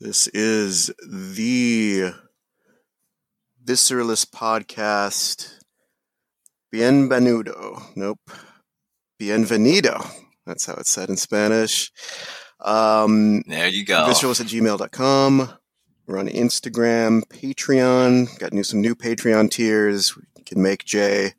[0.00, 2.12] This is the
[3.64, 5.54] Visceralist podcast.
[6.72, 7.82] Bienvenido.
[7.96, 8.30] Nope.
[9.20, 10.08] Bienvenido.
[10.46, 11.90] That's how it's said in Spanish.
[12.60, 14.06] Um, there you go.
[14.08, 15.50] Visceralist at gmail.com.
[16.06, 18.38] We're on Instagram, Patreon.
[18.38, 20.16] Got new some new Patreon tiers.
[20.36, 21.32] You can make Jay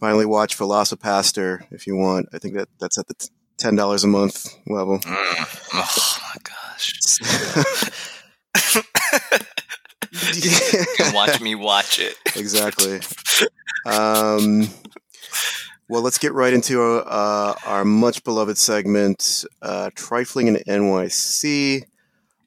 [0.00, 2.30] finally watch Velocipastor if you want.
[2.32, 3.28] I think that that's at the t-
[3.58, 4.98] ten dollars a month level.
[4.98, 5.60] Mm.
[5.74, 6.92] Oh my gosh!
[10.34, 12.16] you can watch me watch it.
[12.36, 13.00] exactly.
[13.84, 14.68] Um,
[15.88, 21.84] well, let's get right into uh, our much beloved segment, uh, trifling in NYC.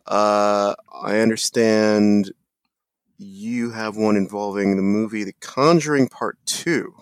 [0.06, 2.32] Uh, I understand
[3.18, 6.94] you have one involving the movie The Conjuring Part Two.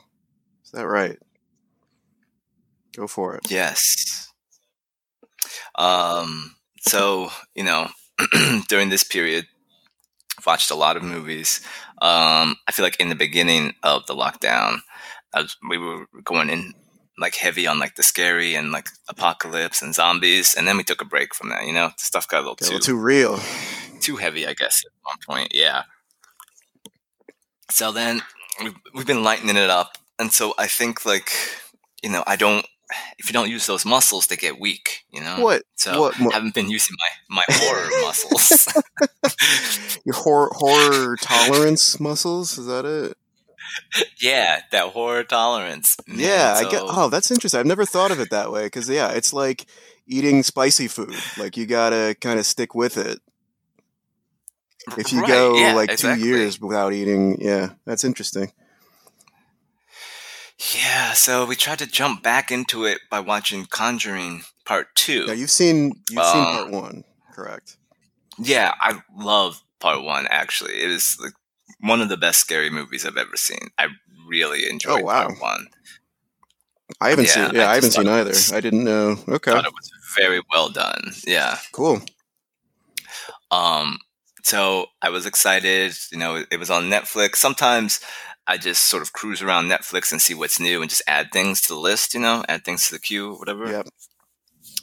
[0.64, 1.18] Is that right?
[2.98, 3.52] Go for it.
[3.52, 4.30] Yes.
[5.76, 7.90] Um, so, you know,
[8.68, 9.46] during this period,
[10.46, 11.62] watched a lot of movies.
[12.02, 14.80] Um, I feel like in the beginning of the lockdown,
[15.36, 16.74] was, we were going in
[17.20, 21.02] like heavy on like the scary and like apocalypse and zombies, and then we took
[21.02, 21.66] a break from that.
[21.66, 23.40] You know, stuff got a little, Got a too little too real.
[24.00, 25.54] too heavy, I guess, at one point.
[25.54, 25.84] Yeah.
[27.70, 28.22] So then
[28.64, 29.98] we've, we've been lightening it up.
[30.18, 31.32] And so I think, like,
[32.02, 32.66] you know, I don't,
[33.18, 35.38] if you don't use those muscles, they get weak, you know?
[35.40, 35.64] What?
[35.76, 36.20] So what?
[36.20, 36.96] I haven't been using
[37.30, 38.68] my, my horror muscles.
[40.06, 42.58] Your horror, horror tolerance muscles?
[42.58, 43.18] Is that it?
[44.22, 45.98] yeah, that horror tolerance.
[46.08, 46.20] man.
[46.20, 46.82] Yeah, I get.
[46.84, 47.60] Oh, that's interesting.
[47.60, 49.66] I've never thought of it that way because yeah, it's like
[50.08, 51.14] eating spicy food.
[51.38, 53.20] Like you gotta kind of stick with it.
[54.98, 56.24] If you Right, go yeah, like exactly.
[56.24, 58.54] two years without eating, yeah, that's interesting.
[60.76, 65.28] Yeah, so we tried to jump back into it by watching Conjuring Part 2.
[65.28, 67.78] Now you've seen you've seen Um, part one, correct?
[68.40, 70.28] Yeah, I love part one.
[70.30, 71.34] Actually, it is like
[71.80, 73.70] one of the best scary movies I've ever seen.
[73.78, 73.88] I
[74.28, 75.28] really enjoyed Oh, wow.
[75.28, 75.68] part one.
[77.02, 77.56] I haven't yeah, seen.
[77.56, 78.30] Yeah, I I, haven't seen either.
[78.30, 79.18] was- I didn't know.
[79.28, 81.14] Okay, Thought it was very well done.
[81.26, 81.58] Yeah.
[81.72, 82.02] cool.
[83.52, 84.00] Um.
[84.44, 85.94] So I was excited.
[86.12, 87.36] You know, it was on Netflix.
[87.36, 88.00] Sometimes
[88.48, 91.62] I just sort of cruise around Netflix and see what's new and just add things
[91.62, 92.14] to the list.
[92.14, 93.70] You know, add things to the queue, whatever.
[93.70, 93.88] Yep.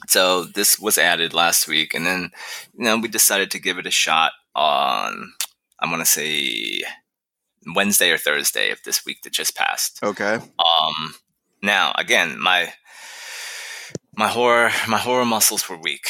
[0.07, 2.31] So this was added last week, and then
[2.77, 5.33] you know we decided to give it a shot on.
[5.79, 6.81] I'm gonna say
[7.73, 9.99] Wednesday or Thursday of this week that just passed.
[10.03, 10.35] Okay.
[10.35, 11.15] Um,
[11.61, 12.73] now again, my
[14.15, 16.07] my horror my horror muscles were weak,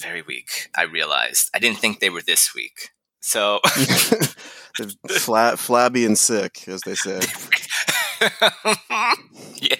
[0.00, 0.68] very weak.
[0.76, 2.90] I realized I didn't think they were this weak.
[3.20, 3.60] So
[5.08, 7.20] Flat, flabby, and sick, as they say.
[9.56, 9.76] yeah,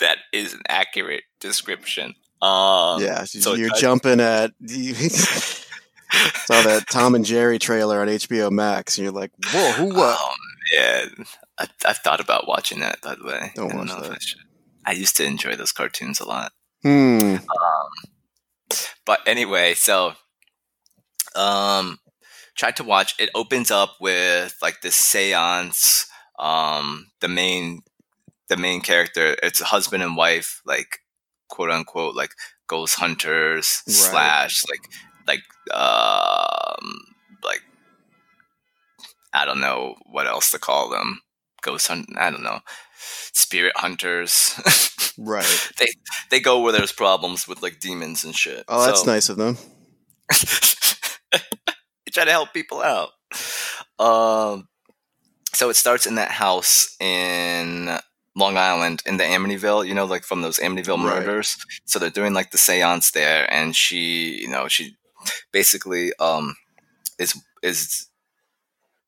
[0.00, 2.14] that is an accurate description.
[2.42, 4.52] Um, yeah, so you're jumping at.
[4.60, 9.94] You saw that Tom and Jerry trailer on HBO Max, and you're like, "Whoa, who
[9.94, 10.34] what?" Oh
[10.76, 11.26] man,
[11.58, 13.00] I, I've thought about watching that.
[13.02, 14.10] By the way, Don't I watch that.
[14.10, 14.16] I.
[14.86, 16.52] I used to enjoy those cartoons a lot.
[16.82, 17.36] Hmm.
[19.06, 20.12] But anyway, so
[21.34, 21.98] um,
[22.56, 23.14] tried to watch.
[23.18, 26.06] It opens up with like this séance.
[26.38, 27.82] Um, the main
[28.48, 30.98] the main character, it's a husband and wife, like
[31.48, 32.30] quote unquote, like
[32.66, 33.94] ghost hunters Right.
[33.94, 34.90] slash like
[35.26, 36.98] like um
[37.44, 37.62] like
[39.32, 41.20] I don't know what else to call them.
[41.62, 42.06] Ghost hunt.
[42.16, 42.60] I don't know.
[43.32, 44.54] Spirit hunters.
[45.18, 45.70] Right.
[45.78, 45.86] they
[46.30, 48.64] they go where there's problems with like demons and shit.
[48.68, 49.56] Oh, that's So- nice of them.
[52.14, 53.10] try to help people out.
[53.98, 54.68] Um,
[55.52, 57.98] so it starts in that house in
[58.36, 61.20] Long Island in the Amityville, you know, like from those Amityville Right.
[61.20, 61.56] murders.
[61.84, 64.96] So they're doing like the seance there, and she, you know, she
[65.52, 66.56] basically um
[67.18, 68.08] is is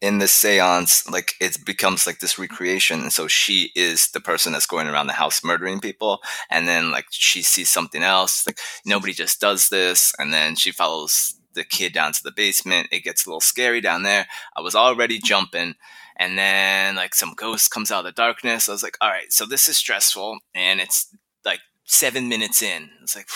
[0.00, 4.52] in this seance like it becomes like this recreation and so she is the person
[4.52, 8.58] that's going around the house murdering people and then like she sees something else like
[8.84, 12.88] nobody just does this and then she follows the kid down to the basement.
[12.92, 14.26] It gets a little scary down there.
[14.56, 15.74] I was already jumping.
[16.16, 18.68] And then like some ghost comes out of the darkness.
[18.68, 21.08] I was like all right so this is stressful and it's
[21.44, 22.90] like seven minutes in.
[23.02, 23.28] It's like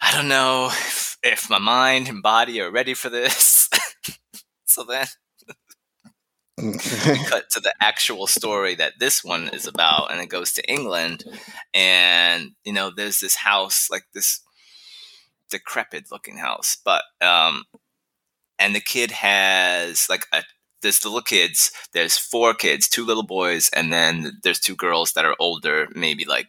[0.00, 3.68] i don't know if, if my mind and body are ready for this.
[4.66, 5.06] So then
[6.56, 11.22] cut to the actual story that this one is about and it goes to england.
[11.72, 14.40] And you know there's this house like this
[15.50, 17.64] decrepit looking house but um
[18.58, 20.42] and the kid has like a
[20.82, 25.12] there's the little kids there's four kids two little boys and then there's two girls
[25.12, 26.48] that are older maybe like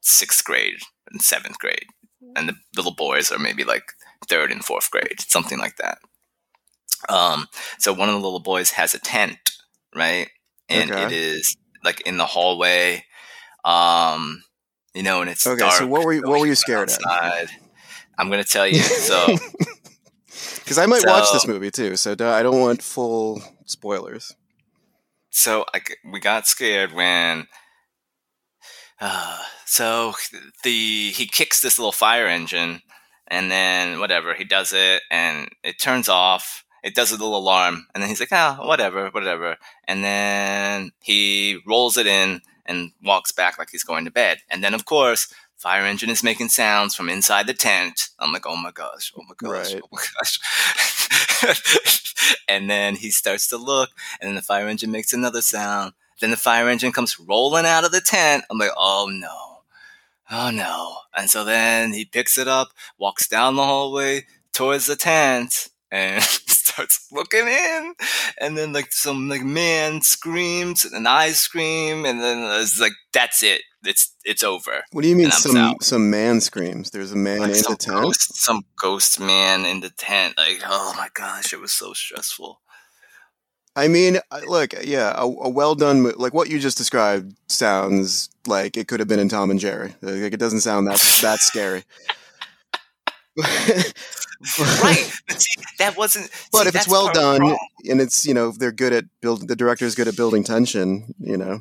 [0.00, 0.80] sixth grade
[1.10, 1.86] and seventh grade
[2.36, 3.92] and the little boys are maybe like
[4.28, 5.98] third and fourth grade, something like that.
[7.08, 7.46] Um,
[7.78, 9.38] so one of the little boys has a tent,
[9.94, 10.28] right?
[10.68, 11.04] And Okay.
[11.04, 13.04] it is like in the hallway.
[13.64, 14.42] Um,
[14.94, 15.74] you know, and it's Okay, dark.
[15.74, 17.00] so what were you- what were you scared at?
[18.18, 18.80] I'm gonna tell you.
[18.80, 19.26] So
[20.58, 24.34] Because I might watch this movie too, so I don't want full spoilers.
[25.30, 25.80] so I
[26.12, 27.46] we got scared when
[29.00, 30.12] uh, so
[30.64, 32.82] the he kicks this little fire engine
[33.28, 37.86] and then whatever he does it and it turns off it does a little alarm
[37.94, 39.56] and then he's like ah whatever whatever
[39.86, 44.62] and then he rolls it in and walks back like he's going to bed and
[44.64, 48.56] then of course fire engine is making sounds from inside the tent i'm like oh
[48.56, 49.82] my gosh oh my gosh oh Right.
[49.84, 50.38] oh my gosh
[52.48, 53.90] and then he starts to look
[54.20, 55.92] and then the fire engine makes another sound.
[56.20, 58.44] Then the fire engine comes rolling out of the tent.
[58.50, 59.58] I'm like, oh no,
[60.30, 60.96] oh no.
[61.16, 66.20] And so then he picks it up, walks down the hallway towards the tent, and
[66.24, 67.94] starts looking in.
[68.40, 73.44] And then like some like man screams, and I scream, and then it's like that's
[73.44, 73.62] it.
[73.88, 74.84] It's it's over.
[74.92, 75.82] What do you mean some out.
[75.82, 76.90] some man screams?
[76.90, 78.02] There's a man Like in the tent.
[78.02, 80.34] ghost, some ghost man in the tent.
[80.36, 82.60] Like, oh my gosh, it was so stressful.
[83.74, 88.76] I mean, look, yeah, a, a well done, like what you just described, sounds like
[88.76, 89.94] it could have been in Tom and Jerry.
[90.02, 91.84] Like it doesn't sound that that scary.
[93.38, 95.12] right.
[95.28, 96.30] But see, that wasn't.
[96.52, 97.58] But if it's well part of the done problem.
[97.88, 101.14] and it's you know they're good at building, the director's good at building tension.
[101.20, 101.60] You know,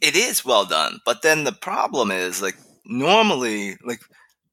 [0.00, 1.00] it is well done.
[1.04, 2.56] But then the problem is, like,
[2.86, 4.00] normally, like,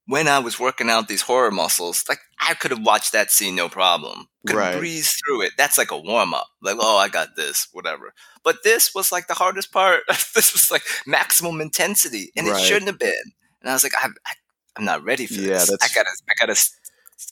[0.06, 3.56] when I was working out these horror muscles, like, I could have watched that scene
[3.56, 4.26] no problem.
[4.46, 4.78] Could Right.
[4.78, 5.52] breeze through it.
[5.58, 6.46] That's like a warm up.
[6.62, 8.14] Like, oh, I got this, whatever.
[8.42, 10.02] But this was like the hardest part.
[10.08, 12.56] this was like maximum intensity, and Right.
[12.56, 13.32] it shouldn't have been.
[13.60, 14.32] And I was like, I, I,
[14.76, 15.76] I'm not ready for Yeah, this.
[15.82, 16.58] I gotta, I gotta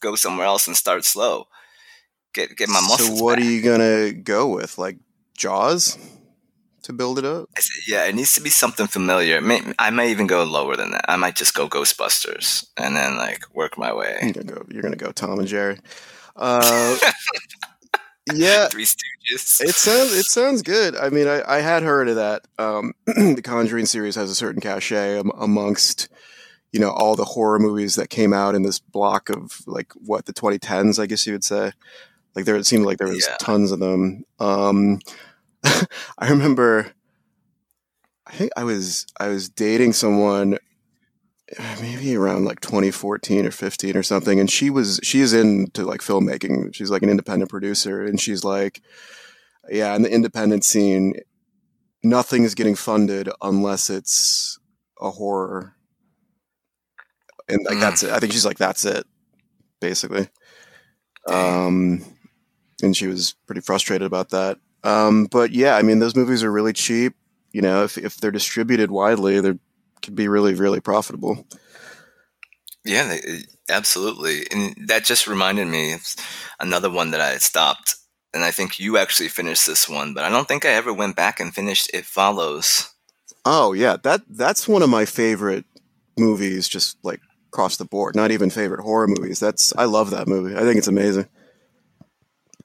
[0.00, 1.46] go somewhere else and start slow.
[2.34, 3.18] Get get my muscles.
[3.18, 3.46] So what back.
[3.46, 4.76] are you gonna go with?
[4.76, 4.98] Like
[5.38, 5.96] Jaws
[6.87, 7.49] to build it up?
[7.87, 9.41] Yeah, it needs to be something familiar.
[9.41, 11.05] May, I may even go lower than that.
[11.09, 14.33] I might just go Ghostbusters and then like work my You're way.
[14.35, 14.65] gonna go.
[14.71, 15.79] You're gonna go Tom and Jerry.
[16.35, 16.97] Uh,
[18.33, 19.61] yeah, Three Stooges.
[19.61, 20.97] It sounds it sounds good.
[20.97, 22.47] I mean, I, I had heard of that.
[22.59, 26.09] Um, the Conjuring series has a certain cachet am- amongst
[26.73, 30.27] you know all the horror movies that came out in this block of like what
[30.27, 31.73] the 2010s, I guess you would say.
[32.35, 33.37] Like there, it seemed like there was Yeah.
[33.41, 34.25] tons of them.
[34.38, 34.99] Um,
[36.18, 36.92] I remember.
[38.26, 40.58] I think I was I was dating someone
[41.80, 46.00] maybe around like 2014 or 15 or something and she was she is into like
[46.00, 46.74] filmmaking.
[46.74, 48.82] She's like an independent producer and she's like
[49.70, 51.14] yeah in the independent scene
[52.02, 54.58] nothing is getting funded unless it's
[55.00, 55.74] a horror.
[57.48, 57.80] And like Mm.
[57.80, 58.10] that's it.
[58.10, 59.06] I think she's like that's it
[59.80, 60.28] basically.
[61.28, 62.04] Um
[62.82, 66.53] and she was pretty frustrated about that um but yeah i mean those movies are
[66.53, 67.15] really cheap
[67.53, 69.53] you know if, if they're distributed widely they
[70.03, 71.47] could be really really profitable
[72.85, 74.47] Yeah, they, absolutely.
[74.53, 76.03] And that just reminded me of
[76.61, 77.97] another one that I had stopped.
[78.33, 81.17] And I think you actually finished this one, but I don't think I ever went
[81.17, 82.94] back and finished It Follows.
[83.44, 85.65] Oh yeah, that that's one of my favorite
[86.17, 86.69] movies.
[86.69, 89.41] Just like across the board, not even favorite horror movies.
[89.41, 90.55] That's I love that movie.
[90.55, 91.26] I think it's amazing.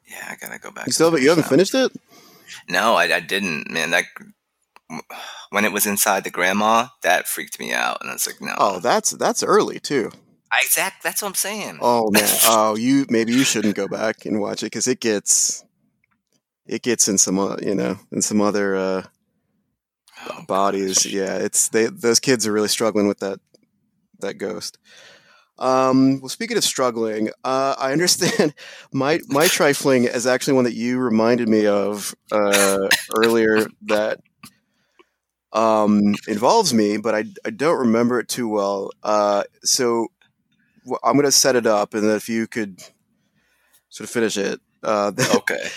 [0.07, 0.85] Yeah, I gotta go back.
[0.85, 2.01] You still haven't, you haven't finish finished it?
[2.69, 3.91] No, I, I didn't, man.
[3.91, 4.05] That
[5.51, 8.53] when it was inside the grandma, that freaked me out, and I was like, no.
[8.57, 10.11] Oh, that's that's early too.
[10.61, 11.03] exact.
[11.03, 11.79] That's what I'm saying.
[11.81, 12.27] Oh man.
[12.45, 15.63] Oh, you maybe you shouldn't go back and watch it because it gets
[16.65, 19.03] it gets in some uh, you know in some other uh,
[20.29, 21.03] Oh, bodies.
[21.03, 21.05] gosh.
[21.13, 23.39] Yeah, it's they those kids are really struggling with that
[24.19, 24.77] that ghost.
[25.61, 28.53] Um, well, speaking of struggling, uh, I understand
[28.93, 34.19] my my trifling is actually one that you reminded me of uh, earlier that
[35.53, 38.91] um, involves me, but I, I don't remember it too well.
[39.03, 40.07] Uh, so
[40.89, 42.81] wh- I'm going to set it up, and then if you could
[43.89, 44.59] sort of finish it.
[44.83, 45.69] Uh, Okay.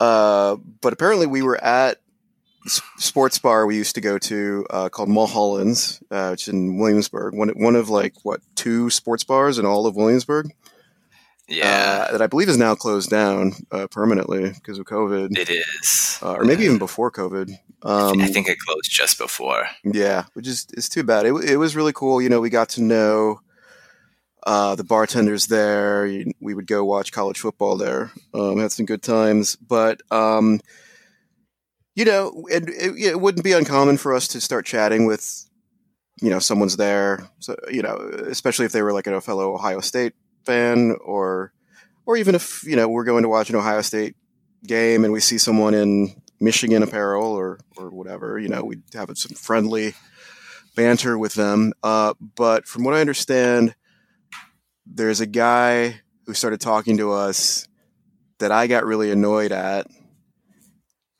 [0.00, 1.98] uh, but apparently we were at
[2.68, 7.34] sports bar we used to go to uh, called Mulholland's, uh, which is in Williamsburg.
[7.34, 10.50] One one of like what two sports bars in all of Williamsburg
[11.48, 15.48] Yeah, uh, that I believe is now closed down uh, permanently because of COVID, it
[15.50, 16.18] is.
[16.22, 17.50] uh, or maybe even before COVID.
[17.82, 19.68] Um, I think it closed just before.
[19.84, 21.26] yeah, which is is too bad.
[21.26, 22.20] It, it was really cool.
[22.20, 23.40] You know, we got to know
[24.46, 26.04] uh, the bartenders there.
[26.40, 28.10] We would go watch college football there.
[28.34, 30.60] Um, had some good times, but um,
[31.98, 35.50] you know, it, it, it wouldn't be uncommon for us to start chatting with
[36.22, 37.28] you know someone's there.
[37.40, 37.96] So you know,
[38.28, 40.14] especially if they were like a fellow Ohio State
[40.44, 41.52] fan, or
[42.06, 44.14] or even if you know we're going to watch an Ohio State
[44.64, 49.10] game and we see someone in Michigan apparel or or whatever, you know, we'd have
[49.18, 49.94] some friendly
[50.76, 51.72] banter with them.
[51.82, 53.74] Uh, but from what I understand,
[54.86, 57.66] there's a guy who started talking to us
[58.38, 59.88] that I got really annoyed at,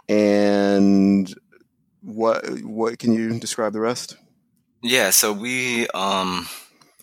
[0.09, 1.33] and
[2.03, 4.17] what what can you describe the rest?
[4.83, 6.49] Yeah, so we um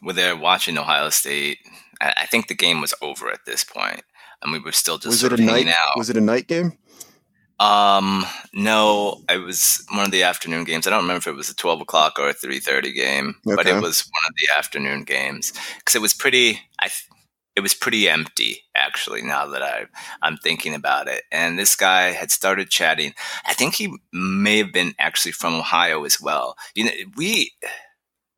[0.02, 1.60] were there watching Ohio State.
[2.02, 4.02] I, I think the game was over at this point,
[4.42, 5.56] and we were still just Was sort it a of night?
[5.58, 5.98] hanging out.
[5.98, 6.78] Was it a night game?
[7.58, 10.86] Um, no, it was one of the afternoon games.
[10.86, 13.66] I don't remember if it was a twelve o'clock or a three thirty game, but
[13.66, 16.60] it was one of the afternoon games because it was pretty.
[16.82, 16.90] I
[17.56, 19.22] it was pretty empty actually.
[19.22, 19.86] Now that I
[20.22, 23.14] I'm thinking about it, and this guy had started chatting.
[23.46, 26.56] I think he may have been actually from Ohio as well.
[26.76, 27.54] You know, we.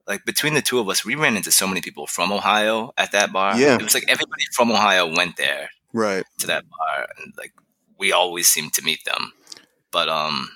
[0.07, 3.11] Like between the two of us, we ran into so many people from Ohio at
[3.11, 3.59] that bar.
[3.59, 3.75] Yeah.
[3.75, 6.23] it was like everybody from Ohio went there Right.
[6.37, 7.51] to that bar and like
[7.99, 9.33] we always seem to meet them
[9.91, 10.49] but um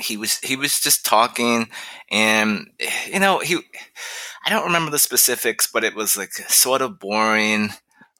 [0.00, 1.68] he was he was just talking
[2.10, 2.70] and
[3.12, 3.58] you know he
[4.46, 7.70] i don't remember the specifics but it was like sort of boring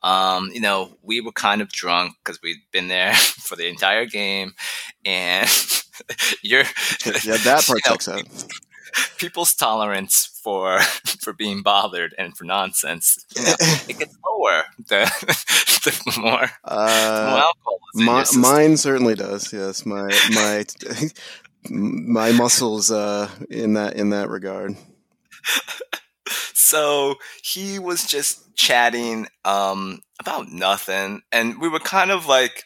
[0.02, 4.06] um you know we were kind of drunk because we'd been there for the entire
[4.06, 4.52] game
[5.04, 5.48] and
[6.42, 6.64] you're
[7.22, 8.24] Yeah, that part you know, checks out.
[9.18, 10.80] people's tolerance for
[11.20, 13.54] for being bothered and for nonsense you know,
[13.88, 15.04] it gets lower the,
[15.84, 16.50] the more
[17.22, 19.52] more Uh, alcohol is my, mine certainly does.
[19.52, 20.64] Yes, my my
[21.70, 24.76] my muscles uh, in that in that regard.
[26.54, 32.64] So he was just chatting um, about nothing, and we were kind of like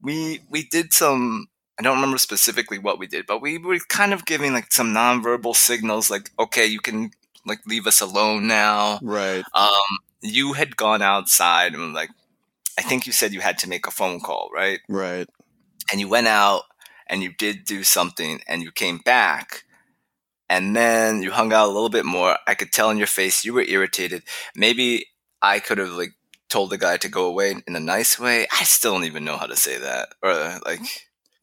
[0.00, 1.46] we we did some.
[1.78, 4.92] I don't remember specifically what we did, but we were kind of giving like some
[4.94, 7.10] nonverbal signals, like okay, you can
[7.46, 9.00] like leave us alone now.
[9.02, 9.42] Right.
[9.54, 12.10] Um, you had gone outside and like
[12.78, 14.80] I think you said you had to make a phone call, right?
[14.88, 15.28] Right.
[15.90, 16.62] and you went out
[17.08, 19.64] and you did do something and you came back
[20.52, 22.32] and then you hung out a little bit more.
[22.46, 24.22] I could tell in your face you were irritated.
[24.54, 25.06] Maybe
[25.52, 26.12] i could have like
[26.54, 28.46] told the guy to go away in a nice way.
[28.60, 30.32] I still don't even know how to say that or
[30.70, 30.80] like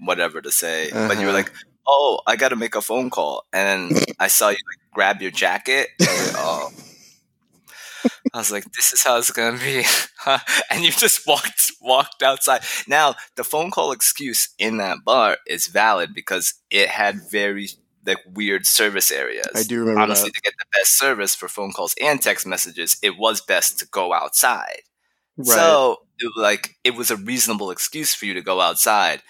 [0.10, 0.78] whatever to say.
[0.92, 1.44] But you were Uh-huh.
[1.44, 1.52] like
[1.88, 3.34] oh i gotta make a phone call.
[3.52, 5.88] And i saw you like grab your jacket.
[6.00, 6.70] I was like, oh.
[8.34, 9.84] I was like, "This is how it's gonna be,"
[10.72, 12.62] and you just walked walked outside.
[12.88, 17.68] Now, the phone call excuse in that bar is valid because it had very
[18.10, 19.48] like weird service areas.
[19.56, 20.34] I do remember Honestly, that.
[20.36, 23.88] to get the best service for phone calls and text messages, it was best to
[23.88, 24.82] go outside.
[25.38, 25.48] Right.
[25.48, 29.22] So, it, like, it was a reasonable excuse for you to go outside.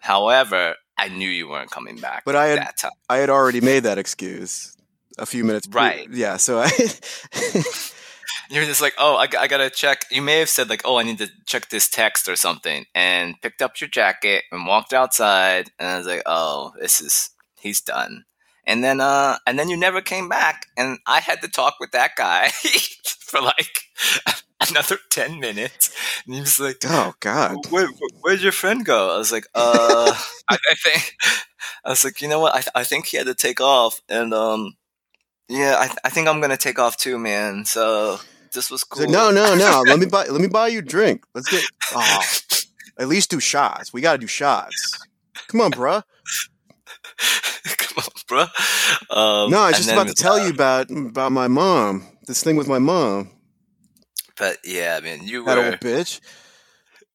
[0.00, 2.24] However, I knew you weren't coming back.
[2.24, 2.90] But I had- that time.
[3.08, 4.76] I had already made that excuse
[5.18, 5.66] a few minutes.
[5.68, 6.08] pre- Right.
[6.10, 6.36] Yeah.
[6.38, 6.70] So I.
[8.50, 10.04] You're just like, oh, I, I gotta check.
[10.10, 13.34] You may have said like, oh, I need to check this text or something, and
[13.40, 15.70] picked up your jacket and walked outside.
[15.80, 17.30] And I was like, oh, this is
[17.66, 18.24] he's done.
[18.66, 21.92] And then, uh, and then you never came back, and I had to talk with
[21.92, 22.48] that guy
[23.20, 23.78] for like
[24.68, 25.94] another ten minutes.
[26.26, 27.56] And he was like, oh God.
[27.70, 27.88] where,
[28.22, 29.14] where'd your friend go?
[29.14, 30.12] I was like, uh,
[30.50, 31.14] I, I think,
[31.84, 32.56] I was like, you know what?
[32.56, 34.74] I, I think he had to take off, and um,
[35.48, 37.64] yeah, I, I think I'm gonna take off too, man.
[37.66, 38.18] So
[38.52, 39.04] this was cool.
[39.04, 39.84] like, no, no, no.
[39.86, 40.26] let me buy.
[40.26, 41.24] Let me buy you a drink.
[41.34, 41.62] Let's get.
[41.94, 42.22] Oh,
[42.98, 43.92] at least do shots.
[43.92, 44.98] We gotta do shots.
[45.46, 46.02] Come on, bruh.
[47.78, 48.40] Come on, bro.
[49.10, 52.06] Um, No, I was just about to tell you about about my mom.
[52.26, 53.30] This thing with my mom.
[54.36, 55.64] But yeah, man, you That were.
[55.66, 56.20] old bitch.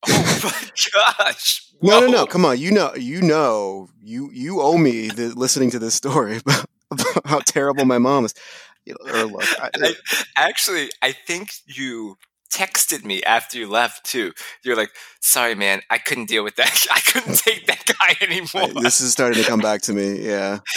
[0.08, 0.70] Oh my
[1.28, 1.64] gosh!
[1.84, 2.26] No, no, no.
[2.26, 2.58] Come on.
[2.60, 7.26] You know, you know, you you owe me the, listening to this story about, about
[7.28, 8.34] how terrible my mom is.
[8.86, 9.96] You know, or look, I, I-
[10.36, 12.18] Actually, I think you
[12.52, 14.34] texted me after you left too.
[14.64, 16.86] You're like, "Sorry, man, I couldn't deal with that.
[16.92, 20.22] I couldn't take that guy anymore." I- this is starting to come back to me.
[20.26, 20.60] Yeah.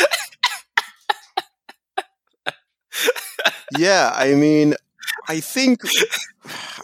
[3.78, 4.75] Yeah, I mean,
[5.28, 5.81] I think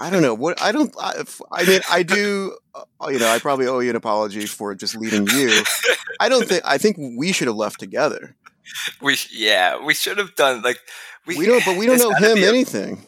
[0.00, 0.92] I don't know what I don't.
[0.99, 2.56] I, I mean, I do.
[2.75, 5.62] uh, You know, I probably owe you an apology for just leaving you.
[6.18, 6.62] I don't think.
[6.64, 8.35] I think we should have left together.
[9.00, 10.78] we yeah, we should have done like
[11.26, 13.04] We, don't, but we don't know him a- anything.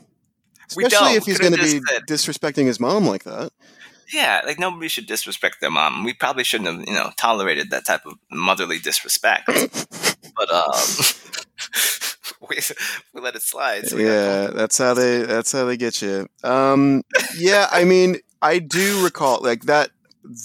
[0.77, 3.53] Especially if he's going to be said- disrespecting his mom like that.
[4.13, 6.05] Yeah, like nobody should disrespect their mom.
[6.05, 9.47] We probably shouldn't have, you know, tolerated that type of motherly disrespect.
[10.37, 10.71] but um,
[12.49, 12.59] we
[13.15, 13.87] we let it slide.
[13.87, 15.23] So yeah, that's how they.
[15.23, 16.29] That's how they get you.
[16.45, 17.03] Um,
[17.39, 19.91] yeah, I mean, I do recall like that.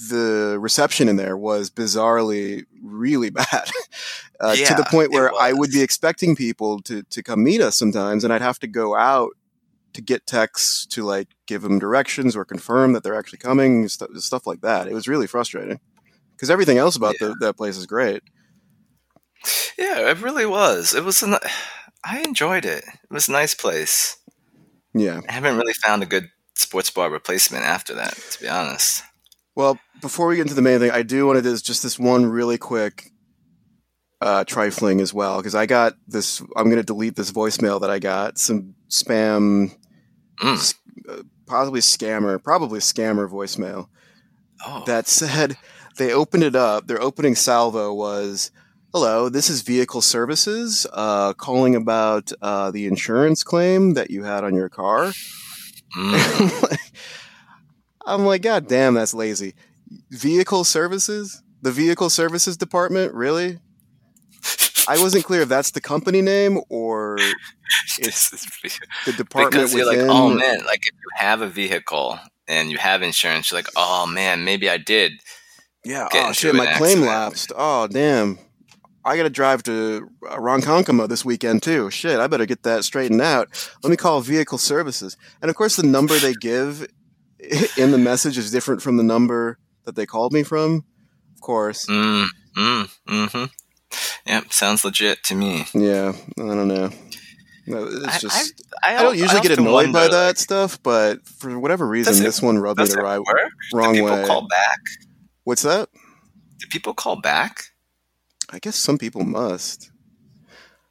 [0.10, 3.70] the reception in there was bizarrely really bad
[4.40, 7.78] uh, to the point where I would be expecting people to to come meet us
[7.78, 9.32] sometimes, and I'd have to go out
[9.98, 14.10] to get texts to like give them directions or confirm that they're actually coming, stuff,
[14.18, 14.88] stuff like that.
[14.88, 15.80] It was really frustrating
[16.36, 18.22] because everything else about the, that place is great.
[19.76, 20.94] Yeah, it really was.
[20.94, 21.24] It was.
[21.24, 21.36] An,
[22.06, 22.84] I enjoyed it.
[22.86, 24.18] It was a nice place.
[24.94, 25.22] Yeah.
[25.28, 29.04] I haven't really found a good sports bar replacement after that, to be honest.
[29.56, 31.98] Well, before we get into the main thing, I do want to do just this
[31.98, 33.12] one really quick
[34.22, 36.40] uh, trifling as well because I got this.
[36.56, 38.38] I'm going to delete this voicemail that I got.
[38.38, 39.76] Some spam,
[40.40, 40.74] Mm.
[41.10, 43.88] uh, possibly scammer, probably scammer voicemail
[44.66, 45.58] Oh, that said
[45.98, 46.88] they opened it up.
[46.88, 48.52] Their opening salvo was.
[48.94, 54.44] Hello, this is Vehicle Services uh, calling about uh, the insurance claim that you had
[54.44, 55.12] on your car.
[55.98, 56.78] mm.
[58.06, 59.54] I'm like, God damn, that's lazy.
[60.10, 61.44] Vehicle services?
[61.62, 63.14] The vehicle services department?
[63.14, 63.60] Really?
[64.88, 67.57] I wasn't clear if that's the company name or it's This is-
[67.98, 72.78] the department because you're like, oh man, like if you have a vehicle and you
[72.78, 75.14] have insurance, you're like, oh man, maybe I did.
[75.84, 77.52] yeah, oh shit, my claim lapsed.
[77.56, 78.40] Oh damn.
[79.06, 81.90] I got to drive to uh, Ronkonkoma this weekend too.
[81.90, 83.48] Shit, I better get that straightened out.
[83.82, 85.16] Let me call vehicle services.
[85.42, 86.86] And of course, the number they give
[87.78, 90.84] in the message is different from the number that they called me from.
[91.36, 91.86] Of course.
[91.86, 92.26] Mm,
[92.58, 93.46] mm, mm-hmm.
[94.26, 95.66] Yep, sounds legit to me.
[95.74, 96.92] Yeah, I don't know.
[97.68, 100.82] No, It's I- just I, I, don't usually get often annoyed by that like, stuff,
[100.82, 103.52] but for whatever reason, it- this one rubbed me the it right work?
[103.74, 104.26] wrong Do people way.
[104.26, 104.80] call back?
[105.44, 105.90] What's that?
[106.60, 107.64] Do people call back?
[108.50, 109.92] I guess some people must.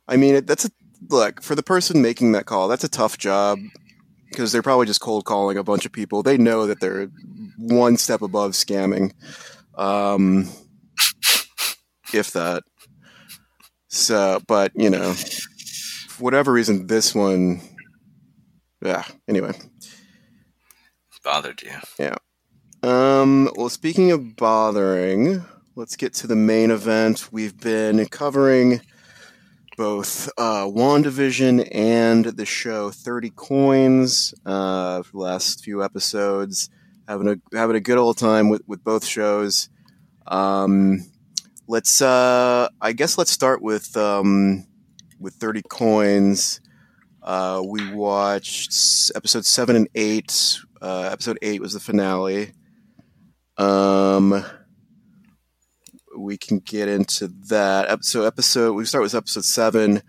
[0.07, 0.71] I mean, it, that's a
[1.09, 2.69] look for the person making that call.
[2.69, 3.59] That's a tough job
[4.31, 6.23] because they're probably just cold calling a bunch of people.
[6.23, 7.09] They know that they're
[7.59, 9.13] one step above scamming,
[9.77, 10.49] um,
[12.13, 12.63] if that.
[13.89, 15.15] So, but you know,
[16.19, 17.61] whatever reason, this one,
[18.83, 19.05] yeah.
[19.29, 19.53] Anyway,
[21.27, 21.73] Bothered you?
[21.99, 22.15] Yeah.
[22.85, 27.33] Um, well, speaking of bothering, let's get to the main event.
[27.33, 28.81] We've been covering
[29.77, 36.71] both uh, WandaVision and the show 30 Coins uh, for the last few episodes.
[37.09, 39.69] Having a having a good old time with, with both shows.
[40.29, 41.11] Um,
[41.67, 44.65] let's uh, I guess let's start with um,
[45.19, 46.61] with 30 Coins.
[47.23, 48.73] Uh, we watched
[49.15, 50.59] episode seven and eight.
[50.81, 52.53] Uh, episode eight was the finale.
[53.59, 54.45] Um,
[56.17, 58.05] we can get into that.
[58.05, 60.03] So episode we start with episode seven.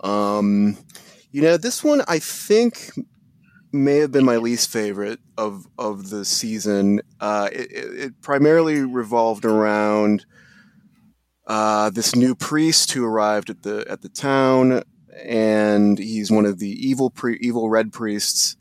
[0.00, 0.78] Um,
[1.30, 2.90] you know, this one I think
[3.72, 7.00] may have been my least favorite of of the season.
[7.20, 10.24] Uh, it, it, it primarily revolved around
[11.46, 14.82] uh, this new priest who arrived at the at the town,
[15.24, 18.56] and he's one of the evil pre- evil red priests.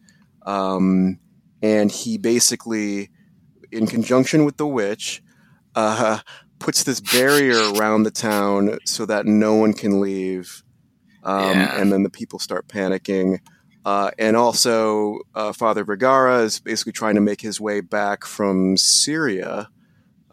[0.45, 1.19] Um,
[1.61, 3.09] and he basically,
[3.71, 5.21] in conjunction with the witch,
[5.75, 6.19] uh,
[6.57, 10.63] puts this barrier around the town so that no one can leave.
[11.23, 11.79] Um, Yeah.
[11.79, 13.39] And then the people start panicking.
[13.85, 18.77] Uh, and also, uh, Father Vergara is basically trying to make his way back from
[18.77, 19.69] Syria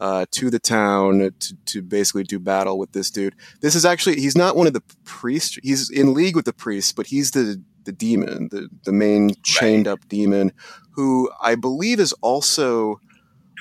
[0.00, 3.34] uh, to the town to, to basically do battle with this dude.
[3.60, 5.58] This is actually, he's not one of the priests.
[5.62, 9.88] He's in league with the priests, but he's the, the demon, the, the main chained
[9.88, 10.52] up demon,
[10.92, 13.00] who I believe is also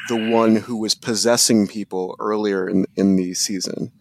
[0.09, 3.91] the one who was possessing people earlier in, in the season.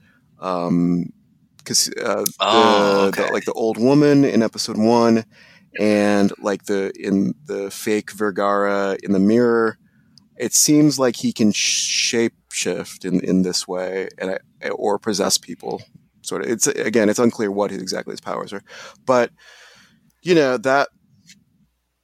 [0.41, 1.13] Um,
[1.59, 3.27] because uh, the, Oh, okay.
[3.27, 5.25] the like the old woman in episode one,
[5.81, 9.77] and like the in the fake Vergara in the mirror,
[10.39, 14.39] it seems like he can shape shift in in this way and
[14.73, 15.83] or possess people.
[16.23, 16.51] Sort of.
[16.51, 18.63] It's again, it's unclear what his, exactly his powers are,
[19.05, 19.31] but
[20.23, 20.89] you know that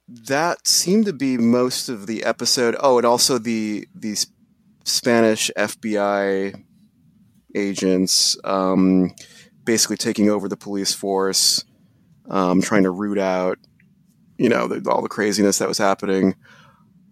[0.07, 2.75] that seemed to be most of the episode.
[2.79, 4.15] Oh, and also the the
[4.85, 6.63] Spanish FBI
[7.55, 9.13] agents um,
[9.63, 11.63] basically taking over the police force,
[12.29, 13.57] um, trying to root out,
[14.37, 16.35] you know, the, all the craziness that was happening.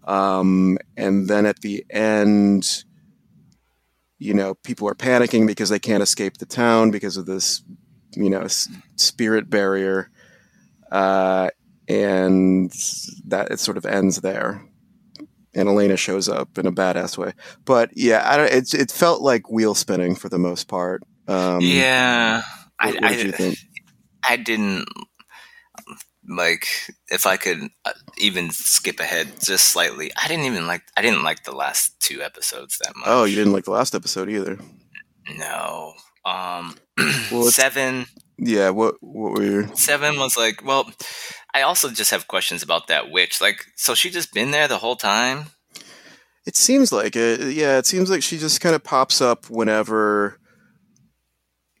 [0.04, 2.84] Um, and then at the end,
[4.18, 7.62] you know, people are panicking because they can't escape the town because of this,
[8.14, 10.10] you know, s- spirit barrier.
[10.90, 11.48] Uh,
[11.88, 12.70] and
[13.26, 14.64] that it sort of ends there.
[15.54, 17.32] And Elena shows up in a badass way,
[17.66, 18.50] but yeah, I don't.
[18.50, 21.02] It it felt like wheel spinning for the most part.
[21.28, 22.42] Um, yeah,
[22.80, 23.58] What, I, what did you think?
[24.26, 24.86] I didn't.
[26.28, 26.66] Like
[27.08, 31.22] if I could uh, even skip ahead just slightly, I didn't even like I didn't
[31.22, 33.06] like the last two episodes that much.
[33.06, 34.58] Oh, you didn't like the last episode either.
[35.38, 35.94] No.
[36.24, 36.76] Um,
[37.30, 38.06] Well, seven.
[38.38, 38.70] Yeah.
[38.70, 38.96] What?
[39.00, 39.76] What were your?
[39.76, 40.90] Seven was like, well,
[41.54, 43.40] I also just have questions about that witch.
[43.40, 45.46] Like, so she just been there the whole time?
[46.46, 47.52] It seems like it.
[47.52, 50.38] Yeah, it seems like she just kind of pops up whenever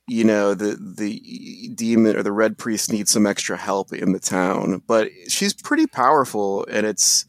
[0.08, 4.20] you know the the demon or the red priest needs some extra help in the
[4.20, 4.82] town.
[4.86, 7.24] But she's pretty powerful, and it's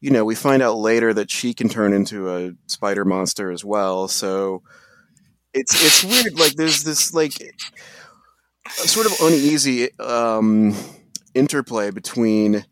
[0.00, 3.64] you know we find out later that she can turn into a spider monster as
[3.64, 4.08] well.
[4.08, 4.62] So
[5.54, 6.38] it's it's weird.
[6.38, 7.32] Like there's this like
[8.68, 10.74] sort of uneasy um,
[11.34, 12.64] interplay between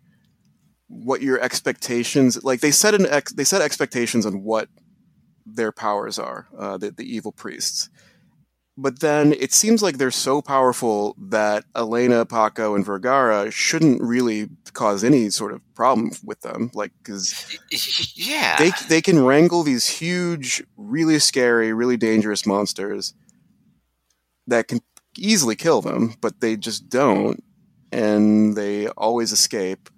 [0.88, 4.68] what your expectations like they set an ex, they set expectations on what
[5.44, 7.90] their powers are uh, the, the evil priests
[8.80, 14.48] but then it seems like they're so powerful that Elena, Paco, and Vergara shouldn't really
[14.72, 16.70] cause any sort of problem with them.
[16.74, 17.58] Like, because
[18.14, 18.56] Yeah.
[18.56, 23.14] they they can wrangle these huge, really scary, really dangerous monsters
[24.46, 24.80] that can
[25.18, 27.42] easily kill them, but they just don't,
[27.90, 29.90] and they always escape.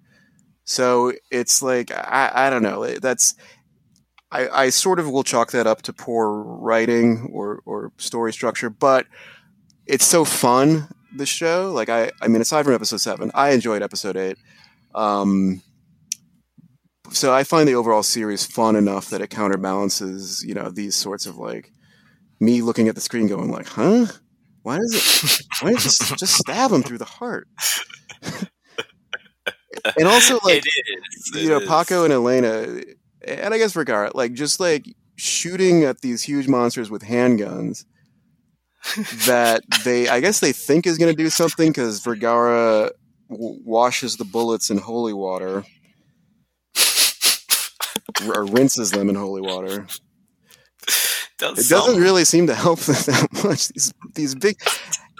[0.64, 2.86] So it's like I, I don't know.
[2.98, 3.34] That's
[4.32, 8.70] I, I sort of will chalk that up to poor writing or, or story structure,
[8.70, 9.06] but
[9.86, 10.88] it's so fun.
[11.16, 14.38] The show, like I, I mean, aside from episode seven, I enjoyed episode eight.
[14.94, 15.62] Um,
[17.10, 21.26] so I find the overall series fun enough that it counterbalances, you know, these sorts
[21.26, 21.72] of like
[22.38, 24.06] me looking at the screen going like, huh?
[24.62, 25.46] Why does it?
[25.62, 27.48] Why does it just stab him through the heart?
[28.22, 31.42] and also like it is.
[31.42, 31.68] you know, it is.
[31.68, 32.82] Paco and Elena,
[33.26, 34.84] and I guess Vergara, like just like
[35.16, 37.84] shooting at these huge monsters with handguns
[39.26, 42.90] that they, I guess they think is going to do something because Vergara
[43.28, 45.64] w- washes the bullets in holy water
[48.26, 49.86] or rinses them in holy water.
[51.38, 53.68] Does It doesn't really seem to help them that much.
[53.68, 54.56] These these big.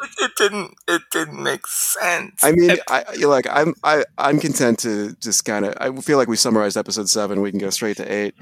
[0.19, 0.75] It didn't.
[0.89, 2.43] It didn't make sense.
[2.43, 5.75] I mean, I like I'm I I'm content to just kind of.
[5.81, 7.41] I feel like we summarized episode seven.
[7.41, 8.35] We can go straight to eight.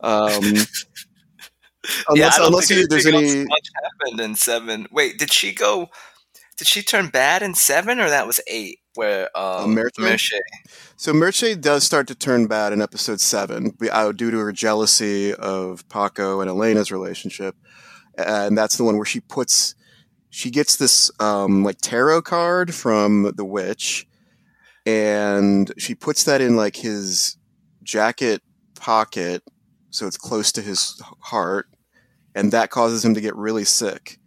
[0.00, 0.42] Um,
[2.08, 3.44] unless yeah, unless you, there's any.
[3.44, 4.86] much happened in seven.
[4.90, 5.90] Wait, did she go?
[6.56, 8.78] Did she turn bad in seven, or that was eight?
[8.94, 9.98] Where um, Merche?
[9.98, 10.40] Merche-
[10.96, 15.34] So Merche does start to turn bad in episode seven uh, due to her jealousy
[15.34, 17.56] of Paco and Elena's relationship,
[18.16, 19.74] and that's the one where she puts
[20.34, 24.04] she gets this um, like tarot card from the witch,
[24.84, 27.36] and she puts that in like his
[27.84, 28.42] jacket
[28.74, 29.44] pocket,
[29.90, 31.68] so it's close to his heart,
[32.34, 34.18] and that causes him to get really sick.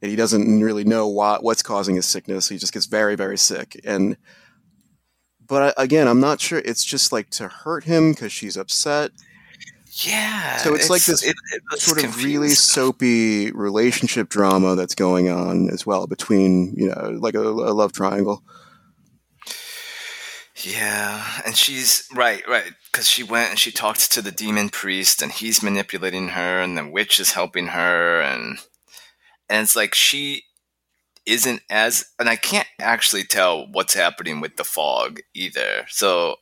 [0.00, 2.48] And he doesn't really know what what's causing his sickness.
[2.48, 3.78] He just gets very, very sick.
[3.84, 4.16] And
[5.44, 6.62] but again, I'm not sure.
[6.64, 9.10] It's just like to hurt him because she's upset.
[9.92, 10.56] Yeah.
[10.58, 11.36] So it's like this it,
[11.78, 17.34] Sort of really soapy relationship drama that's going on as well between you know like
[17.34, 18.44] a, a love triangle.
[20.62, 25.22] Yeah, and she's right, right, because she went and she talked to the demon priest,
[25.22, 28.58] and he's manipulating her, and the witch is helping her, and
[29.48, 30.44] and it's like she
[31.24, 35.86] isn't as, and I can't actually tell what's happening with the fog either.
[35.88, 36.36] So,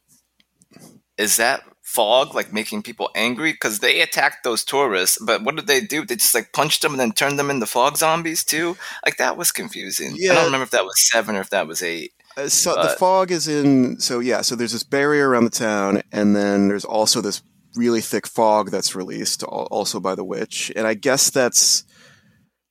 [1.17, 3.53] is that fog like making people angry?
[3.53, 6.05] Because they attacked those tourists, but what did they do?
[6.05, 8.77] They just like punched them and then turned them into fog zombies too.
[9.05, 10.15] Like that was confusing.
[10.17, 10.33] Yeah.
[10.33, 12.13] I don't remember if that was seven or if that was eight.
[12.37, 13.99] Uh, so the fog is in.
[13.99, 17.43] So yeah, so there's this barrier around the town, and then there's also this
[17.75, 21.85] really thick fog that's released also by the witch, and I guess that's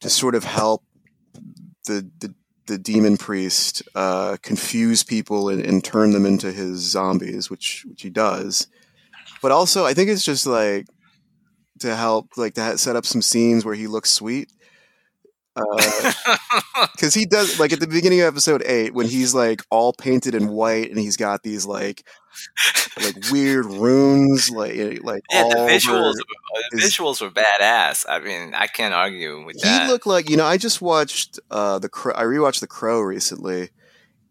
[0.02, 0.84] to sort of help
[1.86, 2.34] the the,
[2.68, 8.04] the demon priest uh, confuse people and, and turn them into his zombies, which which
[8.04, 8.68] he does.
[9.42, 10.86] But also, I think it's just like
[11.80, 14.52] to help, like to set up some scenes where he looks sweet.
[15.56, 16.12] Uh,
[16.92, 20.36] because he does like at the beginning of episode eight when he's like all painted
[20.36, 22.06] in white and he's got these like
[23.02, 27.32] like weird runes like eh, like Yeah, all the visuals, uh, the his- visuals were
[27.32, 28.06] badass.
[28.08, 29.82] I mean, I can't argue with he that.
[29.82, 33.00] He looked like you know I just watched uh the crow I rewatched the crow
[33.02, 33.70] recently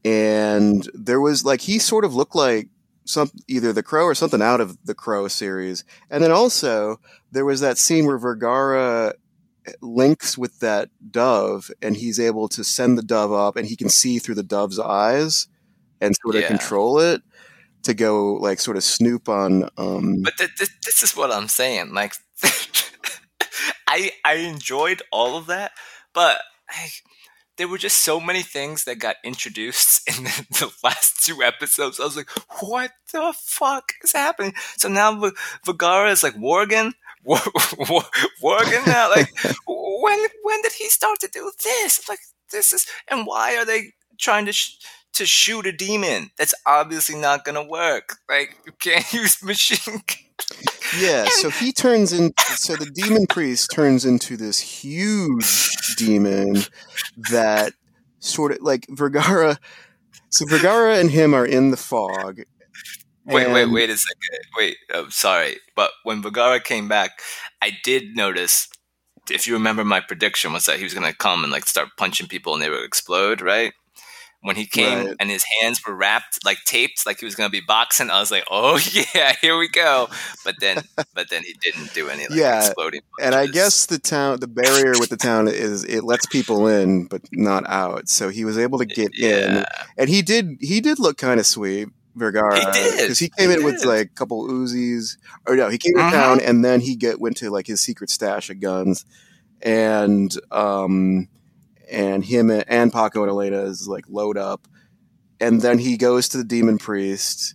[0.05, 2.69] and there was like he sort of looked like
[3.07, 7.01] some either the crow or something out of the crow series and then also
[7.33, 9.15] there was that scene where Vergara
[9.81, 13.89] links with that dove and he's able to send the dove up and he can
[13.89, 15.49] see through the dove's eyes
[16.01, 16.49] and sort of Yeah.
[16.49, 17.23] control it
[17.83, 21.49] to go like sort of snoop on um but th- th- this is what I'm
[21.49, 21.95] saying.
[21.95, 22.15] Like,
[23.87, 25.73] I I enjoyed all of that,
[26.13, 26.39] but
[26.69, 26.89] I,
[27.57, 32.01] there were just so many things that got introduced in the, the last two episodes.
[32.01, 34.55] I was like, what the fuck is happening?
[34.77, 35.31] So now v-
[35.65, 36.93] Vergara is like Worgen.
[37.27, 39.29] Worgen now, like
[39.67, 42.09] when when did he start to do this?
[42.09, 42.21] Like
[42.53, 44.77] this is, and why are they trying to sh-
[45.15, 46.31] to shoot a demon?
[46.39, 48.19] That's obviously not gonna work.
[48.29, 50.03] Like you can't use machine.
[50.99, 52.33] Yeah, so he turns in.
[52.55, 56.63] So the demon priest turns into this huge demon
[57.31, 57.73] that
[58.19, 59.59] sort of like Vergara.
[60.31, 62.43] So Vergara and him are in the fog.
[63.25, 64.47] Wait, wait, wait a second.
[64.57, 67.21] Wait, I'm sorry, but when Vergara came back,
[67.61, 68.69] I did notice.
[69.29, 71.89] If you remember, my prediction was that he was going to come and like start
[71.97, 73.73] punching people and they would explode, right?
[74.47, 75.17] When he came right.
[75.19, 78.21] and his hands were wrapped like taped like he was going to be boxing i
[78.21, 78.79] was like oh
[79.15, 80.09] yeah here we go
[80.45, 80.79] but then
[81.15, 83.27] but then he didn't do any like, yeah exploding punches.
[83.27, 87.07] and i guess the town the barrier with the town is it lets people in
[87.07, 89.59] but not out so he was able to get yeah.
[89.59, 89.65] in
[89.99, 93.61] and he did he did look kind of sweet Vergara because he came he in
[93.61, 93.65] did.
[93.65, 96.09] with like a couple Uzis or no he came mm-hmm.
[96.09, 99.05] to town and then he get went to like his secret stash of guns
[99.61, 101.29] and um
[101.91, 104.67] and him and Paco and Elena is like load up,
[105.41, 107.55] and then he goes to the demon priest,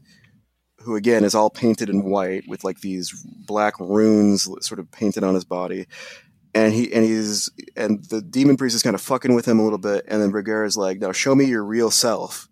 [0.80, 3.12] who again is all painted in white with like these
[3.46, 5.88] black runes sort of painted on his body,
[6.54, 9.63] and he and he's and the demon priest is kind of fucking with him a
[9.63, 12.48] little bit, and then is like, "Now show me your real self,"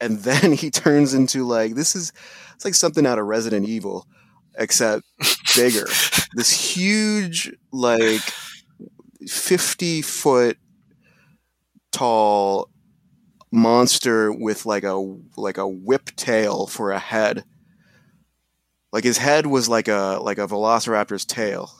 [0.00, 2.12] and then he turns into like this is
[2.54, 4.06] it's like something out of Resident Evil,
[4.56, 5.04] except
[5.56, 5.86] bigger.
[6.34, 8.22] this huge like
[9.28, 10.58] 50 foot
[11.92, 12.70] tall
[13.50, 14.94] monster with like a
[15.36, 17.44] like a whip tail for a head.
[18.92, 21.72] Like his head was like a like a velociraptor's tail.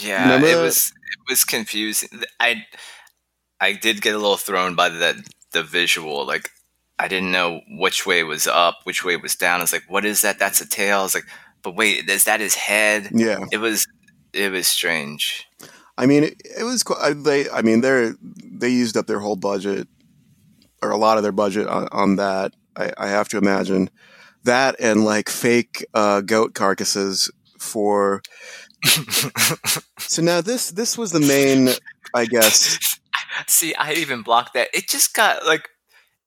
[0.00, 2.08] Yeah, Remember it was it was confusing.
[2.40, 2.64] I
[3.60, 5.22] I did get a little thrown by the
[5.52, 6.26] the visual.
[6.26, 6.50] Like
[6.98, 9.60] I didn't know which way was up, which way was down.
[9.60, 10.38] I was like, "What is that?
[10.38, 11.26] That's a tail." I was like,
[11.62, 13.86] "But wait, is that his head?" Yeah, it was
[14.32, 15.46] it was strange.
[15.96, 16.84] I mean, it, it was
[17.24, 17.48] they.
[17.50, 19.88] I mean, they they used up their whole budget
[20.82, 22.52] or a lot of their budget on, on that.
[22.76, 23.88] I, I, have to imagine
[24.42, 28.22] that and like fake uh, goat carcasses for.
[29.98, 31.70] so now this this was the main,
[32.14, 32.98] I guess.
[33.46, 34.68] See, I even blocked that.
[34.74, 35.68] It just got like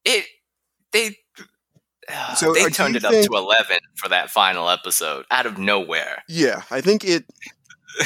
[0.06, 0.26] it.
[0.92, 1.18] They
[2.10, 5.58] uh, so they turned it think, up to 11 for that final episode out of
[5.58, 6.24] nowhere.
[6.30, 7.26] Yeah, I think it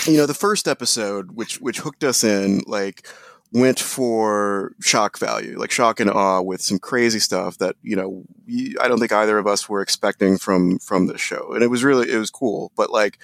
[0.06, 3.08] you know, the first episode, which which hooked us in, like
[3.54, 8.24] went for shock value, like shock and awe, with some crazy stuff that you know
[8.80, 11.84] I don't think either of us were expecting from from the show, and it was
[11.84, 12.72] really it was cool.
[12.76, 13.20] But like,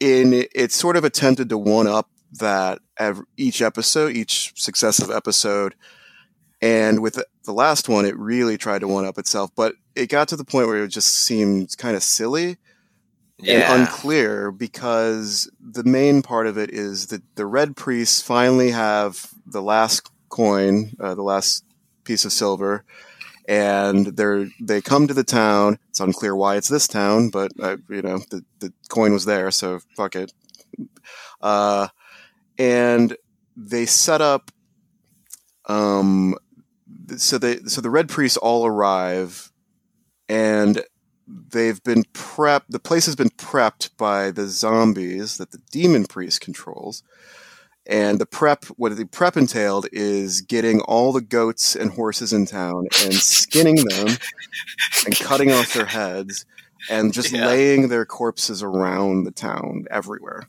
[0.00, 5.74] in it, sort of attempted to one up that every, each episode, each successive episode,
[6.60, 9.50] and with the last one, it really tried to one up itself.
[9.54, 12.56] But it got to the point where it just seemed kind of silly
[13.42, 13.72] yeah.
[13.72, 19.32] and unclear because the main part of it is that the red priests finally have
[19.46, 21.64] the last coin, uh, the last
[22.04, 22.84] piece of silver,
[23.46, 25.78] and they're they come to the town.
[25.90, 29.50] It's unclear why it's this town, but uh, you know the the coin was there,
[29.50, 30.32] so fuck it.
[31.40, 31.88] Uh,
[32.58, 33.16] and
[33.56, 34.50] they set up.
[35.66, 36.36] Um,
[37.16, 39.52] so they so the red priests all arrive,
[40.28, 40.82] and
[41.26, 42.66] they've been prepped.
[42.68, 47.02] The place has been prepped by the zombies that the demon priest controls.
[47.84, 52.46] And the prep, what the prep entailed is getting all the goats and horses in
[52.46, 54.08] town and skinning them
[55.04, 56.46] and cutting off their heads
[56.88, 57.46] and just yeah.
[57.46, 60.44] laying their corpses around the town everywhere.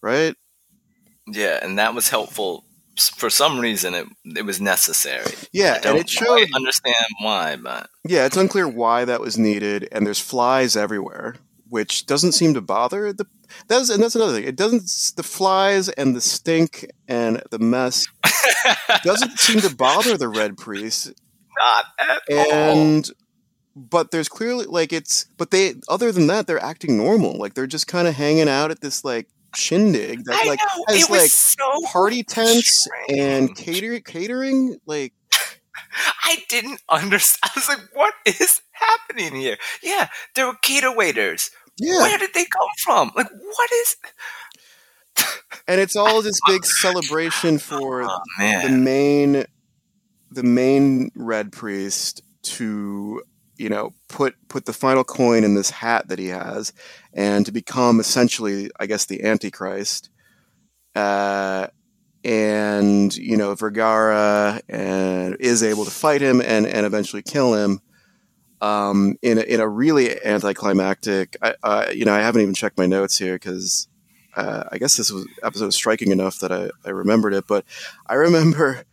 [0.00, 0.36] Right?
[1.26, 2.64] Yeah, and that was helpful
[2.96, 5.34] for some reason it it was necessary.
[5.52, 6.48] Yeah, and it showed.
[6.54, 9.88] understand why, but yeah, it's unclear why that was needed.
[9.92, 11.36] And there's flies everywhere,
[11.68, 13.26] which doesn't seem to bother the.
[13.68, 14.44] That's and that's another thing.
[14.44, 15.16] It doesn't.
[15.16, 18.06] The flies and the stink and the mess
[19.04, 21.12] doesn't seem to bother the red priest.
[21.58, 23.14] Not at and, all.
[23.76, 25.26] But there's clearly like it's.
[25.36, 27.38] But they other than that, they're acting normal.
[27.38, 30.84] Like they're just kind of hanging out at this like shindig that I like know,
[30.88, 33.20] has like so party tents strange.
[33.20, 35.12] and cater- catering like
[36.24, 37.52] I didn't understand.
[37.54, 39.56] I was like, what is happening here?
[39.82, 41.50] Yeah, there were cater waiters.
[41.78, 41.98] Yeah.
[41.98, 43.12] Where did they come from?
[43.16, 43.96] Like, what is.
[45.68, 49.44] and it's all this big celebration for oh, the main
[50.30, 53.22] the main red priest to
[53.56, 56.72] you know put put the final coin in this hat that he has
[57.12, 60.10] and to become essentially i guess the antichrist
[60.94, 61.66] uh,
[62.24, 67.80] and you know Vergara and is able to fight him and and eventually kill him.
[68.60, 72.78] Um, in a, in a really anticlimactic, I, uh, you know, I haven't even checked
[72.78, 73.88] my notes here because
[74.36, 77.44] uh, I guess this was episode was striking enough that I, I remembered it.
[77.46, 77.66] But
[78.06, 78.84] I remember,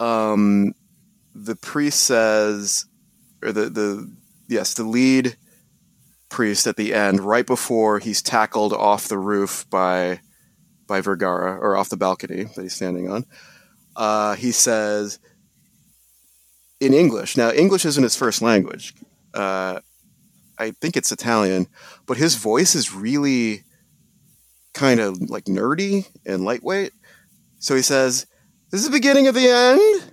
[0.00, 0.74] um,
[1.36, 2.86] the priest says,
[3.42, 4.12] or the the
[4.48, 5.36] yes, the lead
[6.28, 10.20] priest at the end, right before he's tackled off the roof by
[10.86, 13.24] by Vergara or off the balcony that he's standing on.
[13.96, 15.18] Uh, he says
[16.80, 17.36] in English.
[17.36, 18.94] Now, English isn't his first language.
[19.34, 19.80] Uh,
[20.58, 21.68] I think it's Italian,
[22.06, 23.64] but his voice is really
[24.74, 26.92] kind of like nerdy and lightweight.
[27.58, 28.26] So he says,
[28.70, 30.12] "This is the beginning of the end."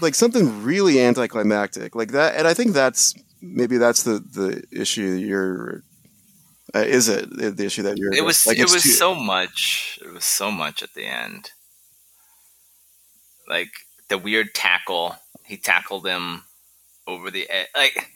[0.00, 5.02] Like something really anticlimactic, like that, and I think that's maybe that's the the issue
[5.02, 5.82] you're
[6.74, 8.12] uh, is it the issue that you're?
[8.12, 8.46] It was.
[8.46, 9.98] Like, it was too, so much.
[10.02, 11.50] It was so much at the end.
[13.48, 13.70] Like
[14.08, 15.16] the weird tackle.
[15.44, 16.42] He tackled him
[17.06, 17.68] over the edge.
[17.74, 18.10] Like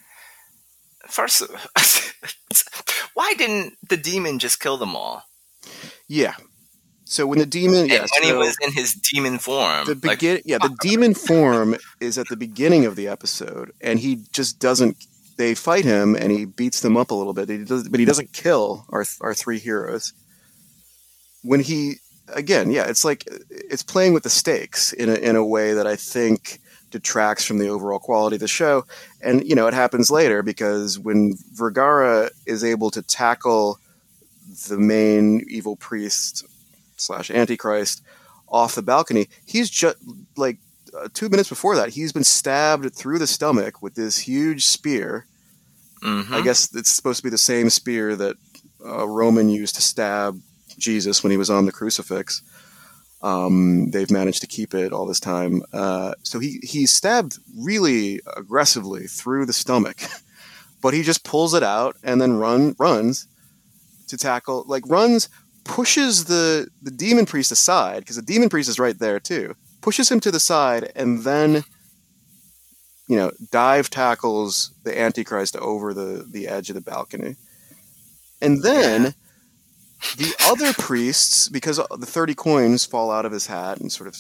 [1.09, 1.43] first,
[3.15, 5.23] why didn't the demon just kill them all?
[6.07, 6.35] Yeah.
[7.13, 10.37] So when the demon, yeah, when so he was in his demon form, the begin,
[10.37, 14.59] like, yeah, the demon form is at the beginning of the episode, and he just
[14.59, 14.97] doesn't
[15.37, 17.51] they fight him and he beats them up a little bit.
[17.51, 20.15] He does, but he doesn't kill our our three heroes.
[21.43, 21.97] When he
[22.29, 25.87] again, yeah, it's like it's playing with the stakes in a, in a way that
[25.87, 28.87] I think detracts from the overall quality of the show.
[29.21, 33.79] And you know, it happens later because when Vergara is able to tackle
[34.69, 36.47] the main evil priest
[37.03, 38.03] slash antichrist
[38.49, 39.97] off the balcony, he's just
[40.37, 40.59] like
[40.99, 45.27] uh, two minutes before that, he's been stabbed through the stomach with this huge spear.
[46.03, 46.35] Mm-hmm.
[46.35, 48.37] I guess it's supposed to be the same spear that
[48.85, 50.41] uh, Roman used to stab
[50.79, 52.43] Jesus when he was on the crucifix.
[53.23, 55.63] Um, they've managed to keep it all this time.
[55.73, 60.03] Uh, so he he's stabbed really aggressively through the stomach,
[60.83, 63.29] but he just pulls it out and then run runs
[64.09, 65.29] to tackle like runs
[65.65, 70.11] pushes the the demon priest aside because the demon priest is right there too pushes
[70.11, 71.65] him to the side, and then
[73.09, 77.37] you know dive tackles the Antichrist over the the edge of the balcony,
[78.41, 79.15] and then.
[80.17, 84.17] The other priests, because the 30 coins fall out of his hat and sort of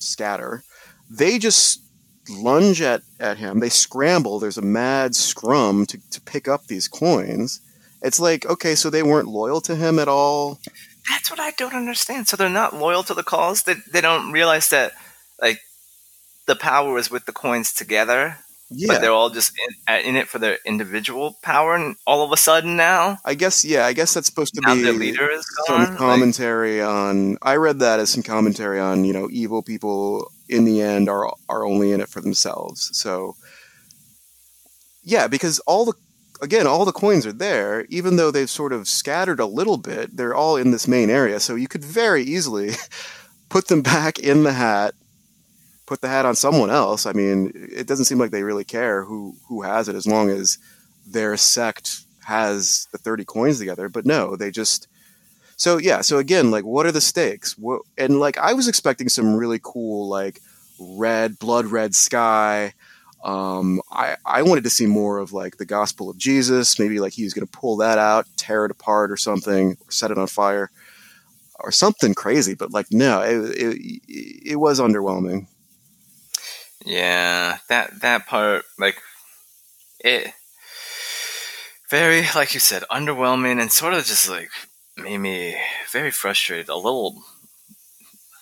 [0.00, 0.64] scatter,
[1.08, 1.80] they just
[2.28, 3.60] lunge at, at him.
[3.60, 4.40] They scramble.
[4.40, 7.60] There's a mad scrum to, to pick up these coins.
[8.02, 10.58] It's like, okay, so they weren't loyal to him at all.
[11.08, 12.28] That's what I don't understand.
[12.28, 13.62] So they're not loyal to the cause.
[13.62, 14.92] They they don't realize that
[15.40, 15.60] like
[16.46, 18.38] the power is with the coins together.
[18.74, 18.86] Yeah.
[18.88, 22.32] But they're all just in, uh, in, it for their individual power, and all of
[22.32, 25.30] a sudden now, I guess, yeah, I guess that's supposed to now be their leader
[25.30, 27.36] is some commentary like, on.
[27.42, 31.34] I read that as some commentary on, you know, evil people in the end are
[31.50, 32.88] are only in it for themselves.
[32.94, 33.36] So,
[35.04, 35.94] yeah, because all the
[36.42, 40.14] again, all the coins are there, even though they've sort of scattered a little bit.
[40.14, 42.72] They're all in this main area, so you could very easily
[43.48, 44.94] put them back in the hat,
[45.86, 47.06] put the hat on someone else.
[47.06, 50.28] I mean, it doesn't seem like they really care who who has it, as long
[50.28, 50.58] as
[51.06, 53.88] their sect has the thirty coins together.
[53.88, 54.88] But no, they just.
[55.56, 57.56] So yeah, so again, like, what are the stakes?
[57.56, 60.40] What, and like, I was expecting some really cool, like,
[60.80, 62.72] red, blood red sky
[63.22, 66.78] um, I, I wanted to see more of like the gospel of Jesus.
[66.78, 69.90] Maybe like he was going to pull that out, tear it apart or something, or
[69.90, 70.70] set it on fire
[71.60, 72.54] or something crazy.
[72.54, 74.02] But like, no, it, it,
[74.52, 75.46] it was underwhelming.
[76.84, 79.00] Yeah, that, that part, like
[80.00, 80.32] it
[81.88, 84.50] very, like you said, underwhelming and sort of just like
[84.96, 85.56] made me
[85.92, 87.22] very frustrated, a little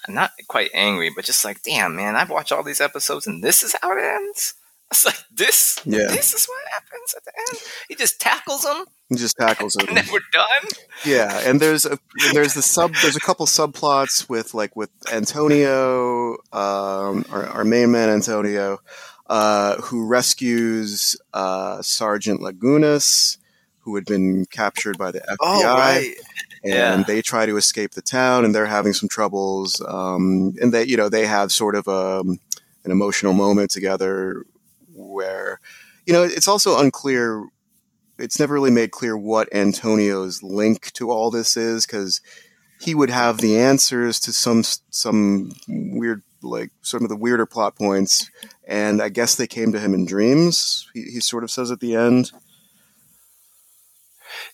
[0.09, 3.63] not quite angry, but just like, damn, man, I've watched all these episodes and this
[3.63, 4.55] is how it ends.
[4.91, 5.79] It's like this.
[5.85, 6.09] Yeah.
[6.09, 7.59] This is what happens at the end.
[7.89, 8.87] He just tackles him.
[9.09, 10.69] He just tackles him, and then we're done.
[11.05, 11.99] Yeah, and there's a
[12.33, 17.93] there's the sub there's a couple subplots with like with Antonio, um, our, our main
[17.93, 18.81] man Antonio,
[19.29, 23.39] uh, who rescues uh, Sergeant Lagunas,
[23.81, 25.37] who had been captured by the FBI.
[25.41, 26.15] Oh, right.
[26.63, 27.03] And yeah.
[27.07, 29.81] they try to escape the town, and they're having some troubles.
[29.87, 32.39] Um, and they, you know, they have sort of a, um,
[32.85, 34.45] an emotional moment together
[35.09, 35.61] where,
[36.07, 37.45] you know, it's also unclear.
[38.19, 42.21] It's never really made clear what Antonio's link to all this is because
[42.81, 47.77] he would have the answers to some some weird like some of the weirder plot
[47.77, 48.31] points,
[48.67, 50.89] and I guess they came to him in dreams.
[50.95, 52.33] He, he sort of says at the end.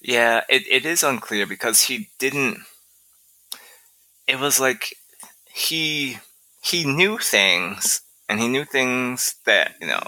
[0.00, 2.58] Yeah, it, it is unclear because he didn't.
[4.26, 4.96] It was like
[5.52, 6.18] he
[6.62, 10.02] he knew things, and he knew things that you know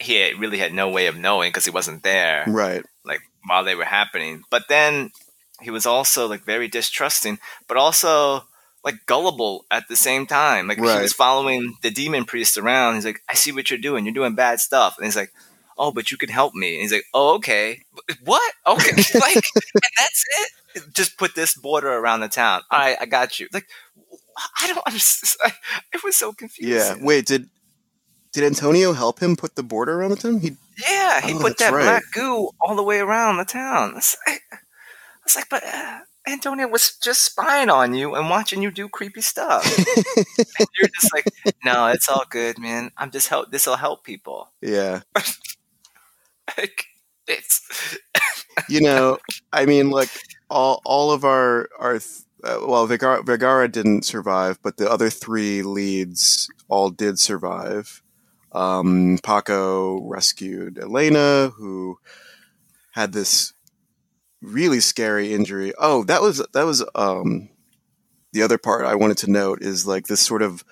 [0.00, 2.84] he really had no way of knowing because he wasn't there, right?
[3.04, 4.42] Like while they were happening.
[4.50, 5.10] But then
[5.60, 7.38] he was also like very distrusting,
[7.68, 8.44] but also
[8.84, 10.66] like gullible at the same time.
[10.66, 10.96] Like right.
[10.96, 12.94] he was following the demon priest around.
[12.94, 14.04] He's like, "I see what you're doing.
[14.04, 15.32] You're doing bad stuff," and he's like
[15.80, 16.74] oh, but you can help me.
[16.74, 17.80] And he's like, oh, okay.
[18.22, 18.52] What?
[18.66, 18.96] Okay.
[19.18, 20.84] like, and that's it.
[20.94, 22.60] Just put this border around the town.
[22.70, 23.48] All right, I got you.
[23.52, 23.66] Like,
[24.60, 25.54] I don't understand.
[25.92, 26.98] It was so confusing.
[27.00, 27.04] Yeah.
[27.04, 27.48] Wait, did
[28.32, 30.40] did Antonio help him put the border around the town?
[30.40, 30.56] He
[30.88, 31.82] yeah, he oh, put that right.
[31.82, 33.94] black goo all the way around the town.
[33.96, 34.56] It's like, I
[35.24, 39.20] was like, but uh, Antonio was just spying on you and watching you do creepy
[39.20, 39.66] stuff.
[40.16, 41.26] you're just like,
[41.64, 42.92] no, it's all good, man.
[42.96, 43.50] I'm just help.
[43.50, 44.50] This will help people.
[44.62, 45.00] Yeah.
[46.58, 46.86] like
[47.26, 47.96] it's
[48.68, 49.18] you know
[49.52, 50.10] i mean like
[50.48, 51.96] all all of our our
[52.42, 58.02] uh, well Vergara, Vergara didn't survive but the other three leads all did survive
[58.52, 61.98] um, paco rescued elena who
[62.92, 63.52] had this
[64.42, 67.48] really scary injury oh that was that was um
[68.32, 70.64] the other part i wanted to note is like this sort of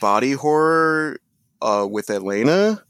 [0.00, 1.18] body horror
[1.62, 2.82] uh, with elena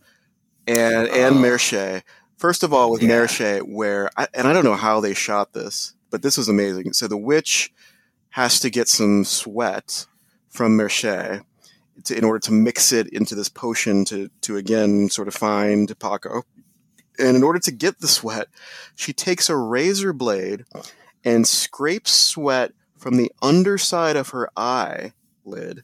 [0.66, 2.01] and and uh.
[2.37, 3.61] First of all, with yeah.
[3.61, 6.93] where I, and I don't know how they shot this, but this was amazing.
[6.93, 7.72] So the witch
[8.30, 10.07] has to get some sweat
[10.51, 11.43] from Merche
[12.11, 16.42] in order to mix it into this potion to to again sort of find Paco.
[17.18, 18.49] And in order to get the sweat,
[18.94, 20.64] she takes a razor blade
[21.24, 25.82] and scrapes sweat from the underside of her eyelid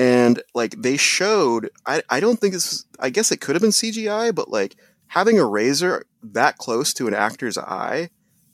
[0.00, 3.70] and like they showed I, I don't think this i guess it could have been
[3.70, 4.76] cgi but like
[5.08, 8.08] having a razor that close to an actor's eye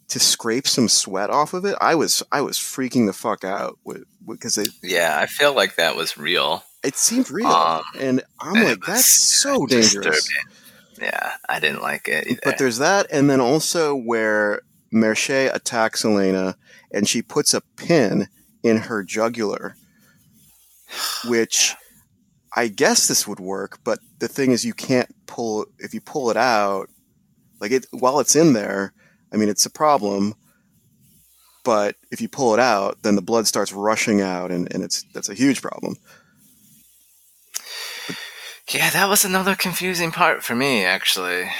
[0.08, 3.78] to scrape some sweat off of it i was i was freaking the fuck out
[4.26, 8.62] because it yeah i feel like that was real it seemed real um, and i'm
[8.64, 9.10] like that's
[9.42, 10.28] so dangerous
[11.00, 12.40] yeah i didn't like it either.
[12.44, 14.60] but there's that and then also where
[14.92, 16.56] merche attacks elena
[16.92, 18.28] and she puts a pin
[18.62, 19.76] in her jugular
[21.26, 21.74] which
[22.54, 26.30] I guess this would work, but the thing is, you can't pull if you pull
[26.30, 26.88] it out.
[27.60, 28.92] Like it while it's in there,
[29.36, 30.34] I mean, it's a problem.
[31.62, 35.04] But if you pull it out, then the blood starts rushing out, and, and it's
[35.12, 35.96] that's a huge problem.
[38.72, 41.50] Yeah, that was another confusing part for me, actually.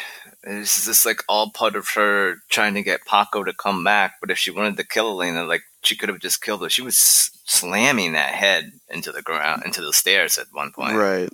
[0.45, 4.14] Is this like all part of her trying to get Paco to come back?
[4.20, 6.70] But if she wanted to kill Elena, like she could have just killed her.
[6.70, 6.97] She was
[7.45, 10.97] slamming that head into the ground, into the stairs at one point.
[10.97, 11.29] Right.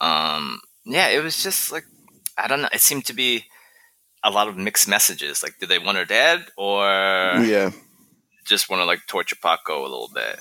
[0.00, 0.60] Um.
[0.84, 1.84] Yeah, it was just like
[2.36, 2.68] I don't know.
[2.72, 3.44] It seemed to be
[4.24, 5.42] a lot of mixed messages.
[5.42, 7.70] Like, do they want her dead, or yeah,
[8.44, 10.40] just want to like torture Paco a little bit?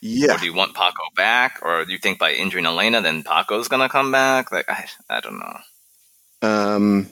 [0.00, 0.34] Yeah.
[0.34, 3.68] Or do you want Paco back, or do you think by injuring Elena, then Paco's
[3.68, 4.50] gonna come back?
[4.50, 6.48] Like, I, I don't know.
[6.48, 7.10] Um.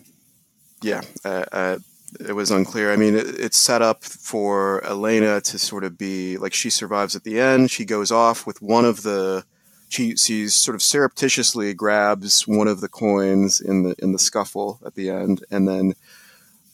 [0.82, 1.02] Yeah.
[1.24, 1.78] Uh, uh,
[2.18, 2.92] it was unclear.
[2.92, 7.14] I mean, it, it's set up for Elena to sort of be like she survives
[7.14, 7.70] at the end.
[7.70, 9.44] She goes off with one of the.
[9.90, 14.94] She sort of surreptitiously grabs one of the coins in the in the scuffle at
[14.94, 15.94] the end, and then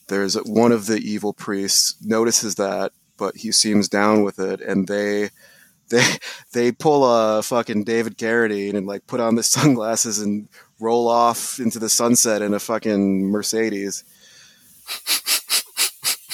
[0.08, 4.86] there's one of the evil priests notices that, but he seems down with it, and
[4.86, 5.30] they
[5.88, 6.04] they
[6.52, 10.48] they pull a fucking David Carradine and like put on the sunglasses and
[10.78, 14.04] roll off into the sunset in a fucking Mercedes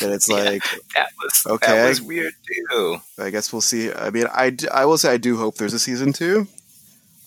[0.02, 0.62] and it's like
[0.94, 1.72] that was okay.
[1.72, 2.98] That was weird too.
[3.18, 3.92] I guess we'll see.
[3.92, 6.46] I mean, I, I will say I do hope there's a season two.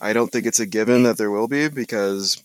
[0.06, 2.43] I don't think it's a given that there will be because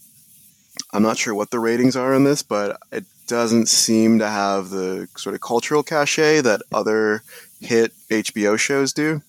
[0.94, 4.70] I'm not sure what the ratings are on this, but it doesn't seem to have
[4.70, 7.22] the sort of cultural cachet that other
[7.60, 9.20] hit HBO shows do.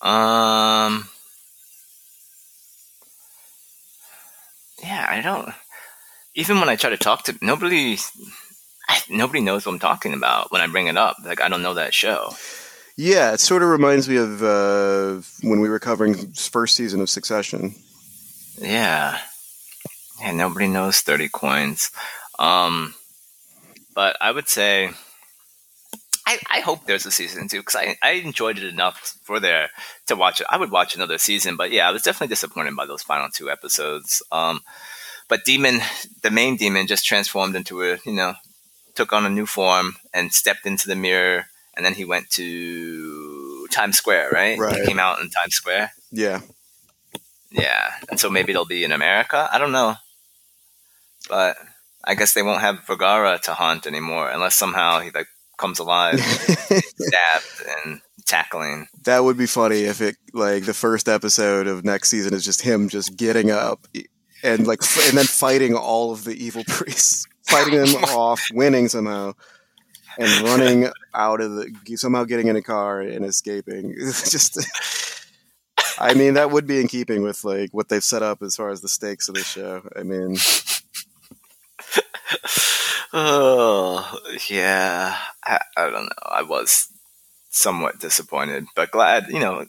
[0.00, 1.08] Um.
[4.84, 5.52] Yeah, I don't
[6.36, 7.98] even when I try to talk to nobody,
[9.10, 11.16] nobody knows what I'm talking about when I bring it up.
[11.24, 12.30] Like I don't know that show.
[13.02, 17.08] Yeah, it sort of reminds me of uh, when we were covering first season of
[17.08, 17.74] Succession.
[18.58, 19.18] Yeah,
[20.20, 20.32] yeah.
[20.32, 21.90] Nobody knows Thirty Coins,
[22.38, 22.94] um,
[23.94, 24.90] but I would say.
[26.26, 29.70] I, I hope there's a season two because I, I enjoyed it enough for there
[30.06, 30.46] to watch it.
[30.50, 33.50] I would watch another season, but yeah, I was definitely disappointed by those final two
[33.50, 34.22] episodes.
[34.30, 34.60] Um,
[35.26, 35.80] but demon,
[36.22, 38.34] the main demon, just transformed into a you know
[38.94, 41.46] took on a new form and stepped into the mirror,
[41.80, 44.28] and then he went to Times Square.
[44.32, 44.80] Right, right.
[44.80, 45.92] He came out in Times Square.
[46.12, 46.42] Yeah,
[47.50, 49.48] yeah, and so maybe it'll be in America.
[49.50, 49.94] I don't know.
[51.30, 51.56] but
[52.04, 56.20] I guess they won't have Vergara to haunt anymore unless somehow he like comes alive,
[56.20, 58.88] stabbed and tackling.
[59.04, 62.60] That would be funny if it like the first episode of next season is just
[62.60, 63.86] him just getting up
[64.42, 69.32] and like and then fighting all of the evil priests, fighting them off, winning somehow,
[70.18, 73.94] and running out of the somehow getting in a car and escaping.
[73.98, 74.58] Just.
[75.98, 78.70] I mean, that would be in keeping with like what they've set up as far
[78.70, 79.82] as the stakes of the show.
[79.94, 80.36] I mean,
[83.12, 86.08] oh yeah, I, I don't know.
[86.22, 86.88] I was
[87.50, 89.66] somewhat disappointed, but glad you know,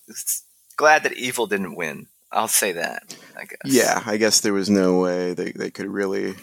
[0.77, 2.07] glad that evil didn't win.
[2.31, 3.15] I'll say that.
[3.37, 3.57] I guess.
[3.65, 6.35] Yeah, I guess there was no way they, they could really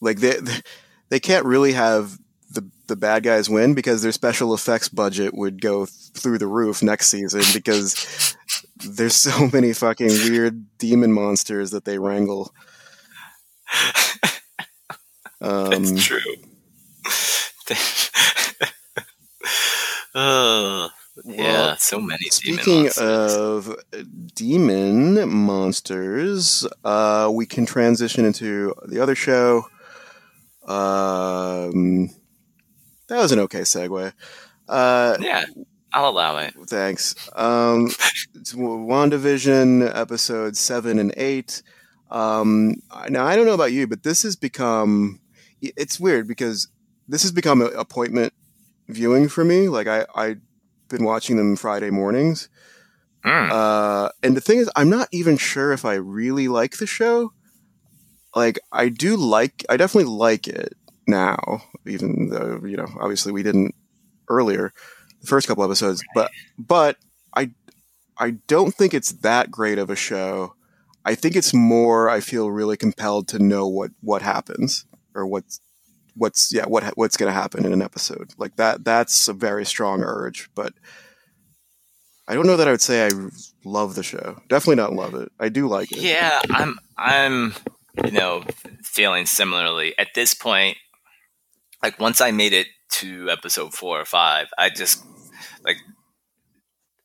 [0.00, 0.38] like they
[1.08, 2.16] they can't really have
[2.88, 7.08] the bad guys win because their special effects budget would go through the roof next
[7.08, 8.36] season because
[8.76, 12.52] there's so many fucking weird demon monsters that they wrangle.
[15.40, 16.18] Um, That's true.
[20.14, 20.88] oh,
[21.24, 22.30] yeah, so many.
[22.30, 23.76] Speaking of
[24.34, 29.66] demon monsters, uh, we can transition into the other show.
[30.66, 32.10] Um,
[33.08, 34.12] that was an okay segue.
[34.68, 35.44] Uh, yeah,
[35.92, 36.54] I'll allow it.
[36.66, 37.14] Thanks.
[37.34, 37.88] Um,
[38.36, 41.62] WandaVision episode seven and eight.
[42.10, 42.76] Um,
[43.08, 45.20] now I don't know about you, but this has become
[45.60, 46.68] it's weird because
[47.08, 48.32] this has become an appointment
[48.88, 49.68] viewing for me.
[49.68, 50.40] Like I, I've
[50.88, 52.48] been watching them Friday mornings.
[53.24, 53.50] Mm.
[53.50, 57.32] Uh, and the thing is, I'm not even sure if I really like the show.
[58.34, 60.74] Like I do like, I definitely like it
[61.06, 63.74] now, even though, you know, obviously we didn't
[64.28, 64.72] earlier,
[65.20, 66.96] the first couple episodes, but, but
[67.34, 67.50] I,
[68.18, 70.54] I don't think it's that great of a show.
[71.04, 75.60] I think it's more, I feel really compelled to know what, what happens or what's
[76.16, 78.32] what's yeah what what's going to happen in an episode.
[78.38, 80.72] Like that that's a very strong urge but
[82.28, 83.10] i don't know that i would say i
[83.64, 84.40] love the show.
[84.48, 85.30] Definitely not love it.
[85.38, 85.98] I do like it.
[85.98, 87.54] Yeah i'm i'm
[88.04, 88.44] you know
[88.82, 89.94] feeling similarly.
[89.98, 90.78] At this point
[91.82, 95.04] like once i made it to episode four or five i just
[95.64, 95.76] like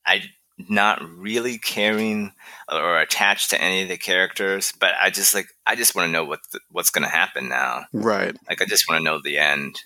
[0.06, 0.22] i
[0.70, 2.34] not really caring
[2.72, 6.12] or attached to any of the characters, but I just like I just want to
[6.12, 7.86] know what the, what's going to happen now.
[7.94, 8.36] Right.
[8.48, 9.80] Like I just want to know the end.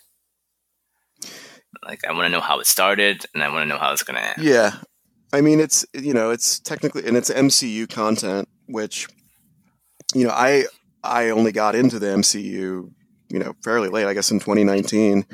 [1.86, 4.04] Like I want to know how it started, and I want to know how it's
[4.04, 4.38] going to end.
[4.40, 4.78] Yeah,
[5.34, 9.08] I mean it's you know it's technically and it's MCU content, which
[10.14, 10.66] you know I
[11.04, 12.92] I only got into the MCU
[13.36, 15.26] you know fairly late, I guess in 2019.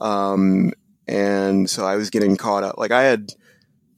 [0.00, 0.72] Um,
[1.06, 2.78] and so I was getting caught up.
[2.78, 3.32] Like I had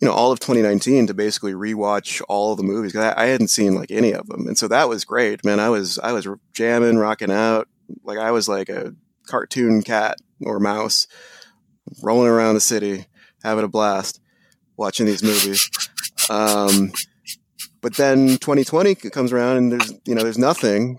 [0.00, 3.48] you know all of 2019 to basically rewatch all the movies because I, I, hadn't
[3.48, 6.26] seen like any of them and so that was great man i was i was
[6.54, 7.68] jamming rocking out
[8.02, 8.94] like i was like a
[9.26, 11.06] cartoon cat or mouse
[12.02, 13.04] rolling around the city
[13.44, 14.22] having a blast
[14.78, 15.68] watching these movies
[16.30, 16.92] um,
[17.82, 20.98] but then 2020 comes around and there's you know there's nothing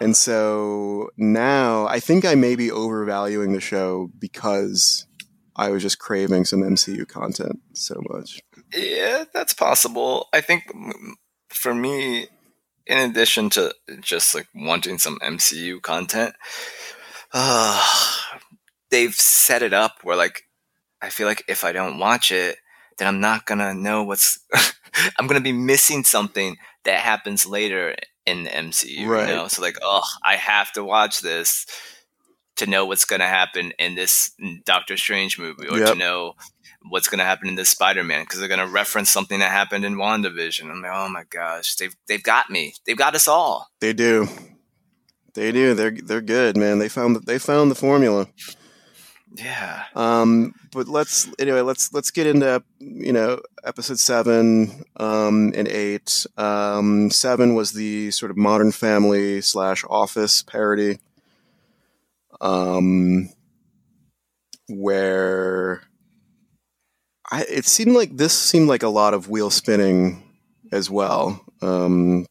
[0.00, 5.06] and so now i think i may be overvaluing the show because
[5.58, 8.40] I was just craving some MCU content so much.
[8.72, 10.28] Yeah, that's possible.
[10.32, 10.72] I think
[11.48, 12.28] for me,
[12.86, 16.36] in addition to just like wanting some MCU content,
[17.32, 17.84] uh,
[18.90, 20.44] they've set it up where like
[21.02, 22.58] I feel like if I don't watch it,
[22.98, 24.38] then I'm not gonna know what's.
[25.18, 27.96] I'm gonna be missing something that happens later
[28.28, 29.06] in the MCU.
[29.06, 29.28] Right.
[29.28, 31.66] You know, so like, oh, I have to watch this
[32.56, 34.32] to know what's going to happen in this
[34.64, 35.92] Doctor Strange movie or yep.
[35.92, 36.34] to know
[36.90, 39.84] what's going to happen in this Spider-Man because they're going to reference something that happened
[39.84, 40.70] in WandaVision.
[40.70, 42.74] I'm like, oh my gosh, they've they've got me.
[42.84, 43.68] They've got us all.
[43.80, 44.28] They do.
[45.34, 45.74] They do.
[45.74, 46.78] They're they're good, man.
[46.78, 48.26] They found they found the formula.
[49.38, 49.84] Yeah.
[49.94, 51.60] Um, but let's anyway.
[51.60, 56.26] Let's let's get into you know episode seven um, and eight.
[56.36, 60.98] Um, seven was the sort of Modern Family slash Office parody
[62.40, 63.28] um,
[64.68, 65.82] where
[67.30, 70.22] I, it seemed like this seemed like a lot of wheel spinning
[70.72, 71.44] as well.
[71.62, 72.26] Um,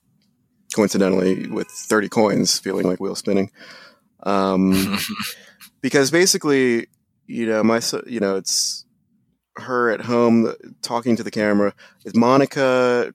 [0.76, 3.52] coincidentally, with thirty coins feeling like wheel spinning,
[4.24, 4.98] um,
[5.82, 6.88] because basically,
[7.28, 8.86] you know, my you know, it's
[9.58, 11.74] her at home talking to the camera.
[12.06, 13.14] Is Monica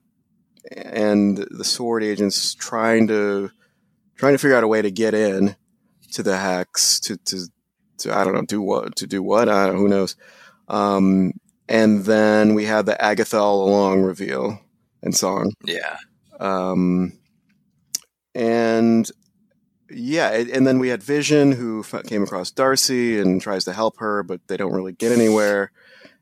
[0.75, 3.49] and the sword agents trying to
[4.15, 5.55] trying to figure out a way to get in
[6.13, 7.47] to the hex to to
[7.99, 10.15] to I don't know do what to do what I don't, who knows.
[10.67, 11.33] Um,
[11.67, 14.59] and then we had the Agatha all along reveal
[15.01, 15.53] and song.
[15.65, 15.97] Yeah.
[16.39, 17.13] Um,
[18.35, 19.09] and
[19.93, 24.23] yeah, and then we had Vision who came across Darcy and tries to help her,
[24.23, 25.71] but they don't really get anywhere.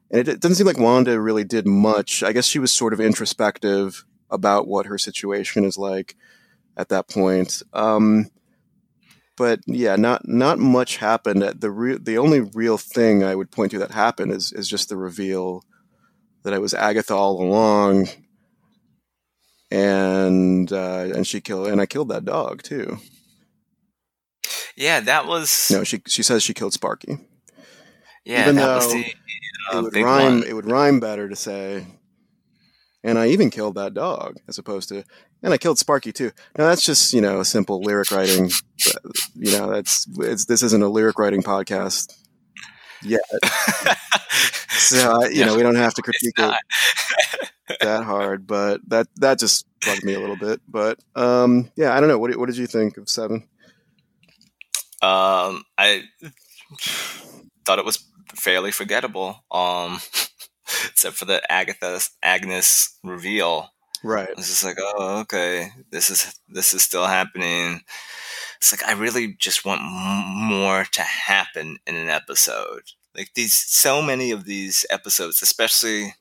[0.09, 2.21] And it, doesn't seem like Wanda really did much.
[2.23, 6.15] I guess she was sort of introspective about what her situation is like
[6.75, 7.61] at that point.
[7.73, 8.29] Um,
[9.37, 11.41] but yeah, not not much happened.
[11.41, 14.89] The re- the only real thing I would point to that happened is is just
[14.89, 15.63] the reveal
[16.43, 18.09] that it was Agatha all along,
[19.71, 22.99] and uh, and she killed and I killed that dog too.
[24.75, 25.83] Yeah, that was no.
[25.83, 27.17] She she says she killed Sparky.
[28.25, 29.13] Yeah, Even though the,
[29.73, 30.39] uh, it would rhyme.
[30.39, 30.43] One.
[30.43, 31.85] It would rhyme better to say,
[33.03, 35.03] and I even killed that dog, as opposed to,
[35.43, 36.31] and I killed Sparky too.
[36.57, 38.51] Now that's just you know a simple lyric writing.
[39.35, 42.13] you know that's it's this isn't a lyric writing podcast
[43.03, 43.21] yet.
[44.69, 46.55] so you know we don't have to critique it
[47.81, 50.61] that hard, but that that just bugged me a little bit.
[50.67, 52.19] But um, yeah, I don't know.
[52.19, 53.47] What what did you think of Seven?
[55.01, 56.03] Um, I
[57.65, 58.03] thought it was
[58.35, 59.43] fairly forgettable.
[59.51, 59.99] Um,
[60.89, 63.69] except for the Agatha Agnes reveal.
[64.03, 64.29] Right.
[64.29, 67.81] It's just like, oh, okay, this is this is still happening.
[68.57, 72.81] It's like I really just want m- more to happen in an episode.
[73.15, 76.15] Like these, so many of these episodes, especially,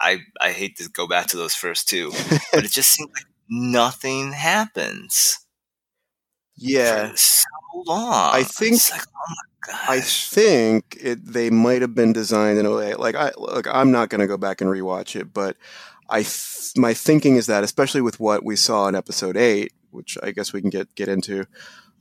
[0.00, 2.12] I I hate to go back to those first two,
[2.52, 5.40] but it just seems like nothing happens.
[6.56, 7.44] Yeah, so
[7.74, 8.34] long.
[8.34, 8.80] I think.
[8.90, 9.34] Like, oh
[9.88, 13.90] I think it they might have been designed in a way like I look I'm
[13.90, 15.56] not going to go back and rewatch it but
[16.08, 20.18] I th- my thinking is that especially with what we saw in episode 8 which
[20.22, 21.46] I guess we can get get into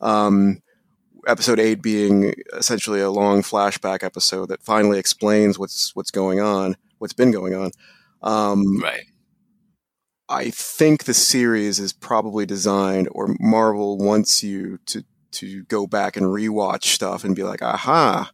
[0.02, 0.62] um,
[1.26, 6.76] episode 8 being essentially a long flashback episode that finally explains what's what's going on
[6.98, 7.72] what's been going on
[8.22, 9.06] um, right
[10.30, 15.04] I think the series is probably designed or Marvel wants you to
[15.34, 18.32] to go back and rewatch stuff and be like, aha.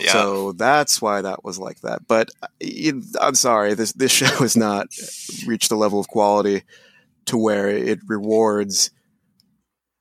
[0.00, 0.12] Yeah.
[0.12, 2.06] So that's why that was like that.
[2.06, 2.46] But uh,
[3.20, 4.88] I'm sorry, this this show has not
[5.46, 6.62] reached the level of quality
[7.26, 8.90] to where it rewards.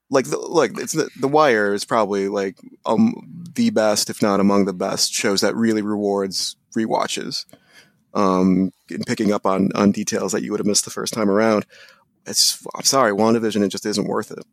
[0.09, 3.13] Like the, look, it's the, the Wire is probably like um,
[3.53, 7.45] the best, if not among the best, shows that really rewards rewatches,
[8.13, 11.29] um, and picking up on on details that you would have missed the first time
[11.29, 11.65] around.
[12.25, 14.43] It's I'm sorry, WandaVision, it just isn't worth it.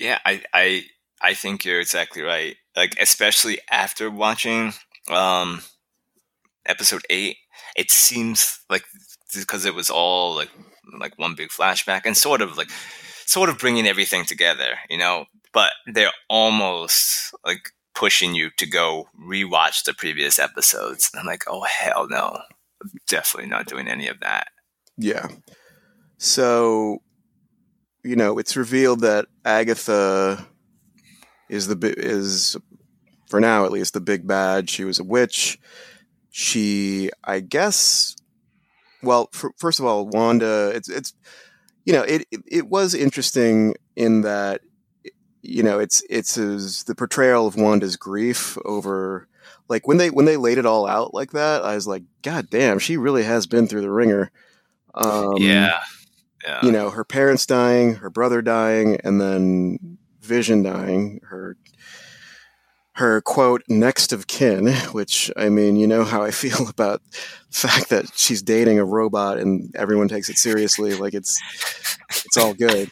[0.00, 0.84] Yeah, I, I
[1.20, 2.56] I think you're exactly right.
[2.76, 4.72] Like especially after watching
[5.10, 5.62] um
[6.66, 7.36] episode 8,
[7.76, 8.84] it seems like
[9.34, 10.50] because it was all like
[10.98, 12.70] like one big flashback and sort of like
[13.26, 19.08] sort of bringing everything together, you know, but they're almost like pushing you to go
[19.20, 21.10] rewatch the previous episodes.
[21.12, 22.38] And I'm like, "Oh hell no.
[22.80, 24.48] I'm definitely not doing any of that."
[24.96, 25.28] Yeah.
[26.18, 27.02] So
[28.08, 30.46] you know, it's revealed that Agatha
[31.50, 32.56] is the is
[33.28, 34.70] for now at least the big bad.
[34.70, 35.58] She was a witch.
[36.30, 38.16] She, I guess,
[39.02, 40.72] well, for, first of all, Wanda.
[40.74, 41.12] It's it's
[41.84, 44.62] you know it, it, was interesting in that
[45.42, 46.34] you know it's it's
[46.84, 49.28] the portrayal of Wanda's grief over
[49.68, 51.62] like when they when they laid it all out like that.
[51.62, 54.30] I was like, God damn, she really has been through the wringer.
[54.94, 55.80] Um, yeah
[56.44, 56.64] yeah.
[56.64, 61.56] you know, her parents dying, her brother dying, and then Vision dying, her
[62.92, 67.00] her quote next of kin, which I mean, you know how I feel about
[67.50, 71.40] the fact that she's dating a robot and everyone takes it seriously, like it's
[72.10, 72.90] it's all good.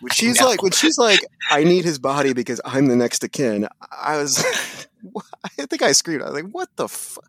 [0.00, 0.46] When she's no.
[0.46, 1.20] like, when she's like,
[1.50, 3.68] I need his body because I'm the next of kin.
[3.90, 4.38] I was,
[5.44, 6.22] I think I screamed.
[6.22, 7.20] I was like, what the, fu-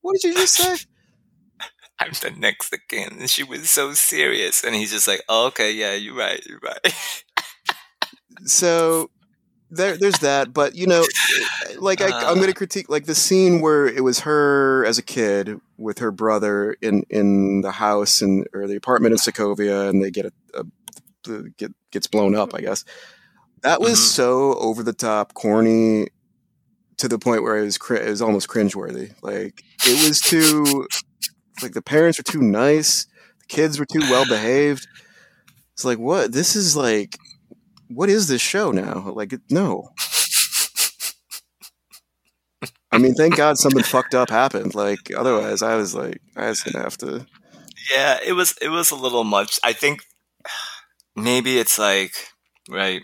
[0.00, 0.76] what did you just say?
[1.98, 3.16] I'm the next again.
[3.18, 4.64] And she was so serious.
[4.64, 6.94] And he's just like, oh, okay, yeah, you're right, you're right.
[8.44, 9.10] so
[9.70, 10.52] there, there's that.
[10.52, 11.04] But, you know,
[11.78, 12.54] like I, am going to uh.
[12.54, 17.04] critique like the scene where it was her as a kid with her brother in,
[17.10, 21.72] in the house and or the apartment in Sokovia and they get a, a get,
[21.90, 22.84] gets blown up, I guess.
[23.62, 24.08] That was mm-hmm.
[24.08, 26.08] so over the top, corny,
[26.98, 29.14] to the point where it was it was almost cringeworthy.
[29.22, 30.86] Like it was too
[31.62, 33.06] like the parents were too nice,
[33.40, 34.86] the kids were too well behaved.
[35.72, 36.32] It's like what?
[36.32, 37.16] This is like
[37.88, 39.12] what is this show now?
[39.14, 39.90] Like no.
[42.90, 44.74] I mean, thank God something fucked up happened.
[44.74, 47.26] Like otherwise, I was like, I was gonna have to.
[47.90, 49.58] Yeah, it was it was a little much.
[49.64, 50.02] I think
[51.16, 52.12] maybe it's like
[52.68, 53.02] right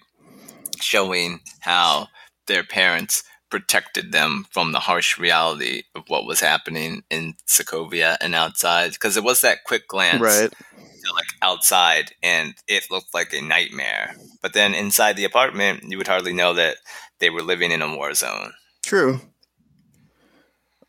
[0.81, 2.09] showing how
[2.47, 8.35] their parents protected them from the harsh reality of what was happening in Sokovia and
[8.35, 13.33] outside because it was that quick glance right to like outside and it looked like
[13.33, 14.15] a nightmare.
[14.43, 16.77] But then inside the apartment, you would hardly know that
[17.19, 18.53] they were living in a war zone.
[18.85, 19.21] True.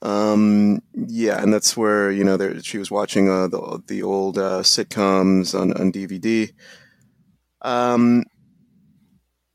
[0.02, 4.38] Um, yeah, and that's where you know there, she was watching uh, the the old
[4.38, 6.52] uh, sitcoms on on DVD.
[7.62, 8.24] Um,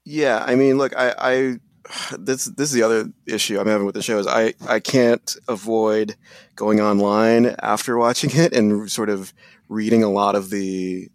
[0.04, 1.56] yeah, I mean, look, I, I
[2.18, 5.36] this this is the other issue I'm having with the show is I I can't
[5.48, 6.16] avoid
[6.54, 9.32] going online after watching it and sort of
[9.68, 11.08] reading a lot of the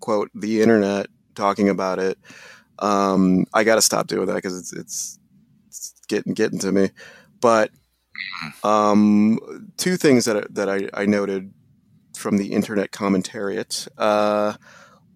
[0.00, 2.18] quote the internet talking about it.
[2.78, 5.18] Um, I got to stop doing that because it's, it's
[5.68, 6.90] it's getting getting to me.
[7.40, 7.70] But
[8.62, 9.38] um,
[9.76, 11.52] two things that that I, I noted
[12.16, 13.88] from the internet commentariat.
[13.98, 14.54] Uh,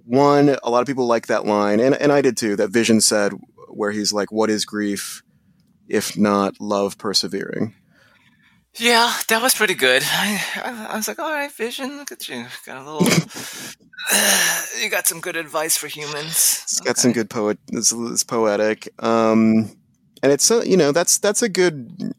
[0.05, 3.01] one, a lot of people like that line, and, and I did too, that Vision
[3.01, 3.33] said,
[3.69, 5.23] where he's like, What is grief
[5.89, 7.75] if not love persevering?
[8.75, 10.03] Yeah, that was pretty good.
[10.07, 12.47] I, I, was like, all right, Vision, look at you.
[12.65, 13.09] Got a little.
[14.81, 16.61] you got some good advice for humans.
[16.63, 17.59] It's got some good poet.
[17.73, 18.89] It's, it's poetic.
[19.03, 19.77] Um,
[20.23, 22.15] and it's uh, you know that's that's a good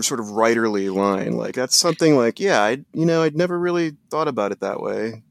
[0.00, 1.36] sort of writerly line.
[1.36, 4.80] Like that's something like yeah, I you know I'd never really thought about it that
[4.80, 5.22] way.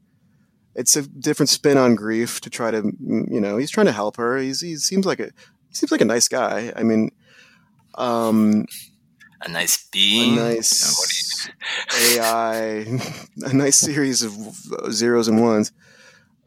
[0.74, 4.16] It's a different spin on grief to try to you know he's trying to help
[4.16, 4.38] her.
[4.38, 5.30] He's he seems like a
[5.74, 6.72] he seems like a nice guy.
[6.76, 7.10] I mean,
[7.96, 8.66] um,
[9.40, 11.48] a nice being, a nice
[12.16, 12.86] AI,
[13.42, 14.32] a nice series of
[14.92, 15.72] zeros and ones.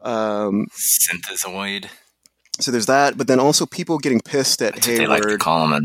[0.00, 1.90] Um, Synthezoid.
[2.58, 5.00] So there's that, but then also people getting pissed at Hayward.
[5.00, 5.72] They like to call him.
[5.72, 5.80] A,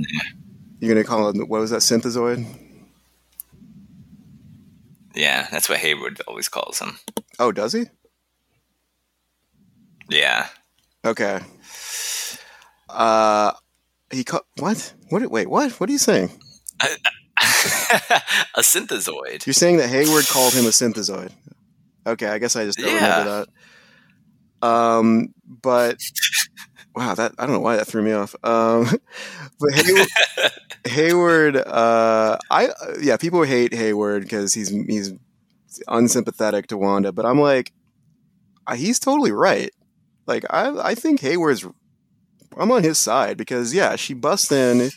[0.80, 2.46] You're gonna call him what was that synthezoid?
[5.14, 6.98] Yeah, that's what Hayward always calls him.
[7.40, 7.86] Oh, does he?
[10.10, 10.48] Yeah.
[11.06, 11.42] Okay.
[12.94, 13.54] Uh,
[14.12, 14.94] he called what?
[15.10, 15.30] What?
[15.30, 15.72] Wait, what?
[15.80, 16.30] What are you saying?
[16.82, 19.46] a synthezoid.
[19.46, 21.32] You're saying that Hayward called him a synthezoid.
[22.06, 23.20] Okay, I guess I just don't yeah.
[23.20, 23.46] remember
[24.62, 24.68] that.
[24.68, 26.02] Um, but
[26.96, 28.36] wow, that I don't know why that threw me off.
[28.44, 28.86] Um,
[29.60, 30.08] but Hayward,
[30.86, 32.70] Hayward uh, I
[33.02, 35.14] yeah, people hate Hayward because he's he's
[35.88, 37.72] unsympathetic to Wanda, but I'm like,
[38.68, 39.72] uh, he's totally right.
[40.26, 41.66] Like I I think Hayward's
[42.58, 44.90] I'm on his side because yeah, she busts in.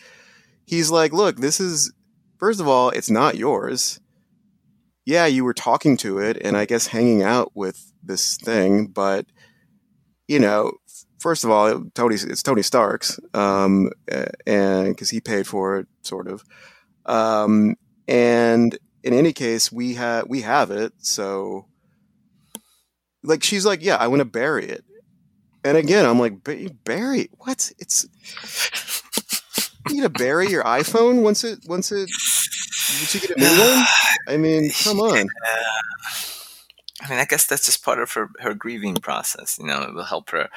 [0.65, 1.93] He's like, look, this is
[2.39, 4.01] first of all, it's not yours.
[5.05, 9.27] Yeah, you were talking to it and I guess hanging out with this thing, but
[10.29, 10.73] you know,
[11.19, 13.91] first of all, Tony it's Tony Stark's, um,
[14.47, 16.45] and because he paid for it, sort of.
[17.05, 17.77] Um,
[18.09, 21.67] and in any case, we have we have it, so
[23.23, 24.85] like she's like, yeah, I want to bury it,
[25.67, 26.35] and again, I'm like,
[26.85, 27.73] bury what?
[27.79, 28.07] It's
[29.89, 33.47] you need to bury your iPhone once it once it once you get a new
[33.75, 33.85] one.
[34.29, 35.29] I mean, come on.
[37.03, 39.59] I mean, I guess that's just part of her, her grieving process.
[39.59, 40.49] You know, it will help her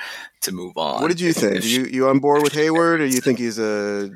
[0.41, 1.01] to move on.
[1.01, 1.63] What did you think?
[1.65, 4.09] you you on board with Hayward, or you think he's a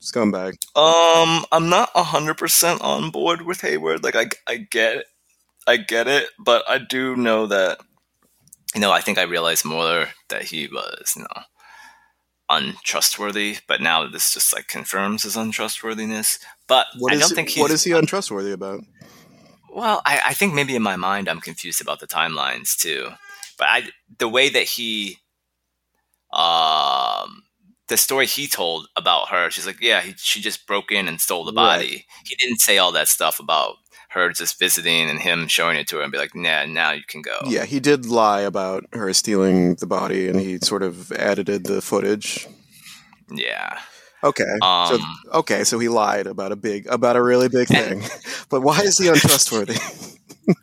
[0.00, 0.54] scumbag?
[0.76, 4.04] Um, I'm not hundred percent on board with Hayward.
[4.04, 5.06] Like, I I get it,
[5.66, 7.80] I get it, but I do know that
[8.76, 11.42] you know, I think I realized more that he was, you know,
[12.50, 13.56] untrustworthy.
[13.66, 16.38] But now this just like confirms his untrustworthiness.
[16.68, 18.82] But what I don't he, think what is he untrustworthy about?
[19.72, 23.08] Well, I, I think maybe in my mind I'm confused about the timelines too.
[23.58, 23.82] But I,
[24.18, 25.20] the way that he,
[26.30, 27.44] um,
[27.88, 31.18] the story he told about her, she's like, yeah, he, she just broke in and
[31.18, 31.86] stole the body.
[31.86, 32.04] Right.
[32.26, 33.76] He didn't say all that stuff about
[34.16, 37.04] her just visiting and him showing it to her and be like, nah, now you
[37.06, 37.38] can go.
[37.46, 41.82] Yeah, he did lie about her stealing the body and he sort of edited the
[41.82, 42.48] footage.
[43.30, 43.78] Yeah.
[44.24, 44.44] Okay.
[44.62, 44.98] Um, so
[45.34, 48.02] okay, so he lied about a big about a really big thing.
[48.48, 49.76] but why is he untrustworthy?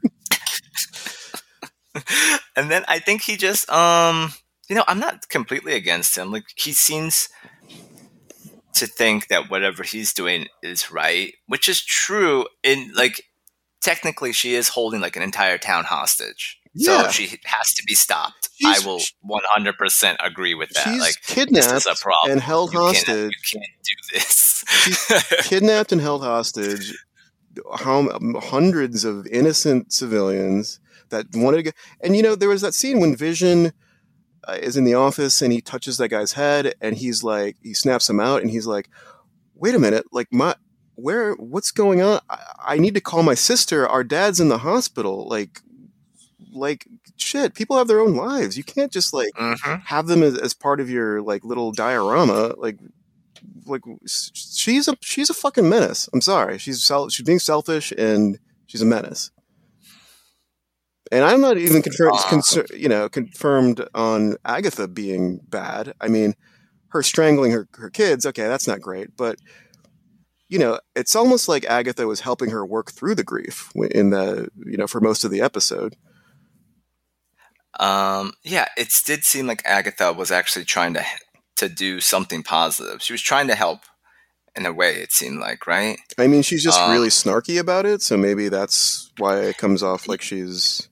[2.56, 4.34] and then I think he just um
[4.68, 6.32] you know, I'm not completely against him.
[6.32, 7.30] Like he seems
[8.76, 13.22] to think that whatever he's doing is right, which is true in like
[13.84, 16.60] technically she is holding like an entire town hostage.
[16.74, 17.04] Yeah.
[17.04, 18.50] So she has to be stopped.
[18.56, 20.86] She's, I will 100% agree with that.
[20.86, 22.32] She's like kidnapped a problem.
[22.32, 23.06] and held you hostage.
[23.06, 24.64] Can't, you can't do this.
[24.68, 26.96] she's kidnapped and held hostage.
[27.80, 28.10] How
[28.40, 30.80] hundreds of innocent civilians
[31.10, 31.72] that wanted to go.
[32.02, 33.74] And you know, there was that scene when Vision
[34.48, 37.76] uh, is in the office and he touches that guy's head and he's like, he
[37.76, 38.90] snaps him out and he's like,
[39.54, 40.56] wait a minute, like my
[40.96, 42.20] where what's going on?
[42.30, 43.88] I, I, need to call my sister.
[43.88, 45.28] Our dad's in the hospital.
[45.28, 45.62] Like
[46.52, 46.88] like
[47.18, 48.58] shit people have their own lives.
[48.58, 49.76] You can't just like mm-hmm.
[49.86, 52.54] have them as, as, part of your like little diorama.
[52.58, 52.78] Like
[53.66, 56.10] like she's a she's a fucking menace.
[56.14, 56.58] I'm sorry.
[56.58, 59.32] She's she's being selfish and she's a menace.
[61.12, 65.94] And I'm not even confirmed, you know, confirmed on Agatha being bad.
[66.02, 66.34] I mean,
[66.88, 69.38] her strangling her, her kids, okay, that's not great, but
[70.54, 74.50] you know, it's almost like Agatha was helping her work through the grief in the,
[74.68, 75.96] you know, for most of the episode.
[77.80, 81.04] Um, yeah, it did seem like Agatha was actually trying to
[81.56, 83.02] to do something positive.
[83.02, 83.80] She was trying to help
[84.56, 84.92] in a way.
[84.98, 85.98] It seemed like, right?
[86.20, 89.82] I mean, she's just Um, really snarky about it, so maybe that's why it comes
[89.82, 90.88] off like she's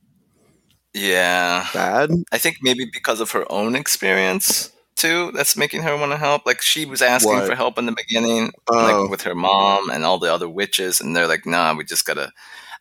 [0.95, 2.09] Yeah, bad.
[2.32, 4.72] I think maybe because of her own experience
[5.02, 5.32] too.
[5.34, 6.45] That's making her want to help.
[6.45, 7.47] Like she was asking What?
[7.47, 8.76] for help in the beginning, Oh.
[9.02, 12.06] like with her mom and all the other witches, and they're like, "Nah, we just
[12.06, 12.32] gotta."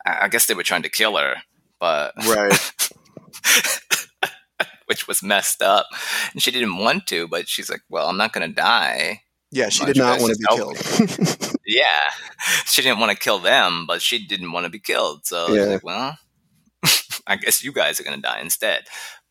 [0.05, 1.35] I guess they were trying to kill her,
[1.79, 2.71] but Right.
[4.85, 5.87] which was messed up.
[6.33, 9.85] And she didn't want to, but she's like, "Well, I'm not gonna die." Yeah, she
[9.85, 11.57] did not want to be killed.
[11.65, 12.09] Yeah,
[12.65, 15.25] she didn't want to kill them, but she didn't want to be killed.
[15.25, 15.63] So Yeah.
[15.63, 16.17] like, well,
[17.27, 18.83] I guess you guys are gonna die instead.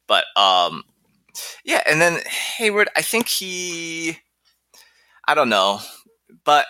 [0.07, 0.85] But um,
[1.65, 4.19] yeah, and then Hayward, I think he,
[5.27, 5.81] I don't know,
[6.45, 6.67] but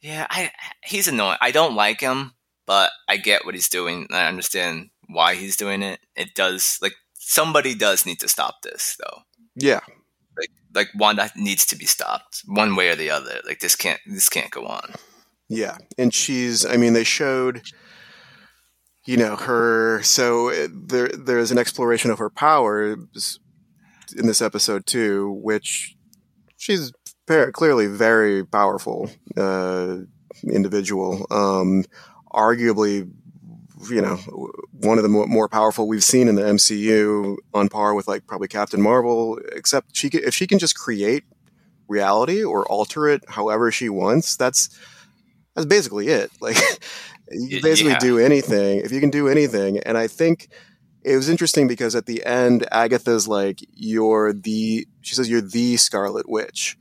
[0.00, 0.50] yeah, I
[0.84, 1.38] he's annoying.
[1.40, 2.32] I don't like him,
[2.66, 4.06] but I get what he's doing.
[4.10, 6.00] I understand why he's doing it.
[6.14, 9.22] It does like somebody does need to stop this though.
[9.54, 9.80] yeah.
[10.38, 13.40] Like like one that needs to be stopped one way or the other.
[13.46, 14.94] Like this can't this can't go on.
[15.48, 16.64] Yeah, and she's.
[16.66, 17.62] I mean, they showed,
[19.06, 20.02] you know, her.
[20.02, 23.38] So there, there's an exploration of her powers
[24.16, 25.96] in this episode too, which
[26.56, 26.92] she's
[27.52, 29.98] clearly very powerful uh,
[30.44, 31.26] individual.
[31.30, 31.84] Um,
[32.32, 33.10] arguably,
[33.90, 34.16] you know,
[34.72, 38.26] one of the more, more powerful we've seen in the MCU, on par with like
[38.26, 39.38] probably Captain Marvel.
[39.52, 41.24] Except she, can, if she can just create
[41.88, 44.76] reality or alter it however she wants, that's
[45.54, 46.30] that's basically it.
[46.40, 46.56] Like
[47.30, 47.98] you basically yeah.
[47.98, 49.78] do anything if you can do anything.
[49.80, 50.48] And I think
[51.02, 55.76] it was interesting because at the end, Agatha's like, "You're the," she says, "You're the
[55.76, 56.76] Scarlet Witch,"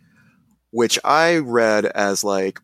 [0.71, 2.59] which I read as like,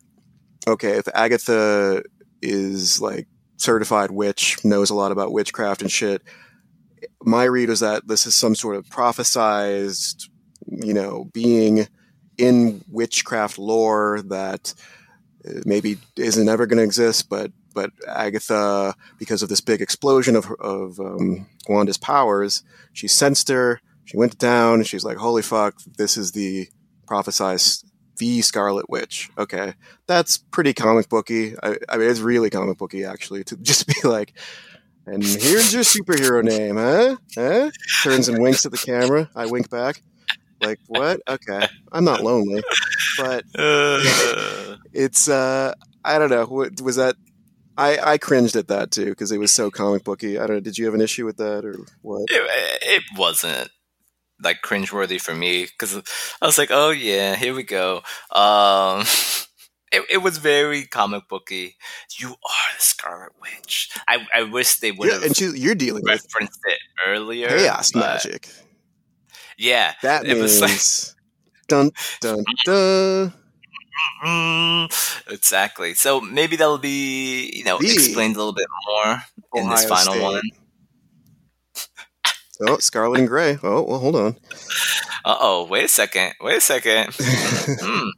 [0.66, 2.02] okay, if Agatha
[2.40, 3.26] is like
[3.56, 6.22] certified witch, knows a lot about witchcraft and shit.
[7.22, 10.28] My read was that this is some sort of prophesized,
[10.66, 11.86] you know, being
[12.38, 14.74] in witchcraft lore that
[15.48, 20.36] uh, maybe isn't ever going to exist, but but Agatha, because of this big explosion
[20.36, 22.62] of of um, Wanda's powers,
[22.92, 23.80] she sensed her.
[24.04, 24.74] She went down.
[24.74, 25.76] And she's like, "Holy fuck!
[25.96, 26.68] This is the
[27.06, 27.84] prophesized
[28.18, 29.74] the Scarlet Witch." Okay,
[30.06, 31.54] that's pretty comic booky.
[31.62, 34.34] I, I mean, it's really comic booky actually to just be like,
[35.06, 37.16] "And here's your superhero name, huh?
[37.34, 37.70] Huh?"
[38.02, 39.30] Turns and winks at the camera.
[39.34, 40.02] I wink back.
[40.62, 41.20] Like what?
[41.28, 42.62] Okay, I'm not lonely,
[43.18, 43.44] but
[44.92, 46.44] it's uh I don't know.
[46.82, 47.16] Was that?
[47.82, 50.38] I I cringed at that too because it was so comic booky.
[50.38, 50.56] I don't.
[50.56, 50.60] know.
[50.60, 52.22] Did you have an issue with that or what?
[52.30, 52.42] it,
[52.82, 53.70] it wasn't
[54.42, 55.96] like cringeworthy for me because
[56.40, 58.02] I was like, oh yeah, here we go.
[58.30, 59.00] Um,
[59.92, 61.76] it, it was very comic booky.
[62.18, 63.90] You are the Scarlet Witch.
[64.08, 67.48] I, I wish they would Yeah, have and she, you're dealing with referenced it earlier.
[67.48, 68.48] chaos magic.
[69.58, 71.14] Yeah, That it was like- means
[71.68, 73.32] dun dun dun.
[74.24, 75.94] mm, exactly.
[75.94, 79.22] So maybe that'll be you know The explained a little bit more
[79.54, 80.22] in this final State.
[80.22, 80.42] one.
[82.68, 83.58] Oh, Scarlet and Gray.
[83.62, 84.36] Oh, well, hold on.
[85.24, 86.34] Uh oh, wait a second.
[86.40, 87.14] Wait a second.
[87.80, 88.08] Hmm.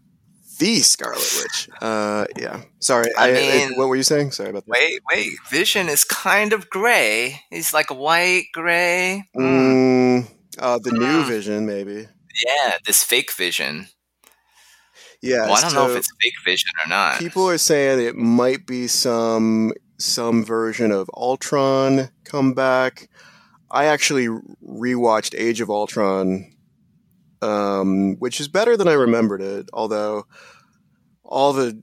[0.58, 1.68] the Scarlet Witch.
[1.80, 2.62] Uh, yeah.
[2.80, 3.06] Sorry.
[3.16, 4.32] I I, mean- what were you saying?
[4.32, 4.70] Sorry about that.
[4.70, 5.32] Wait, wait.
[5.50, 7.40] Vision is kind of gray.
[7.50, 9.24] He's like white, gray.
[9.36, 9.44] Mm.
[10.24, 10.28] Mm,
[10.58, 11.26] uh, the new Mm.
[11.28, 12.06] Vision, maybe.
[12.46, 13.88] Yeah, this fake Vision.
[15.24, 15.46] Yeah.
[15.46, 17.18] well, I don't know if so it's fake Vision or not.
[17.18, 23.08] people are saying it might be some some version of Ultron come back.
[23.70, 26.52] I actually rewatched Age of Ultron,
[27.42, 29.68] um, which is better than I remembered it.
[29.72, 30.26] Although
[31.24, 31.80] all the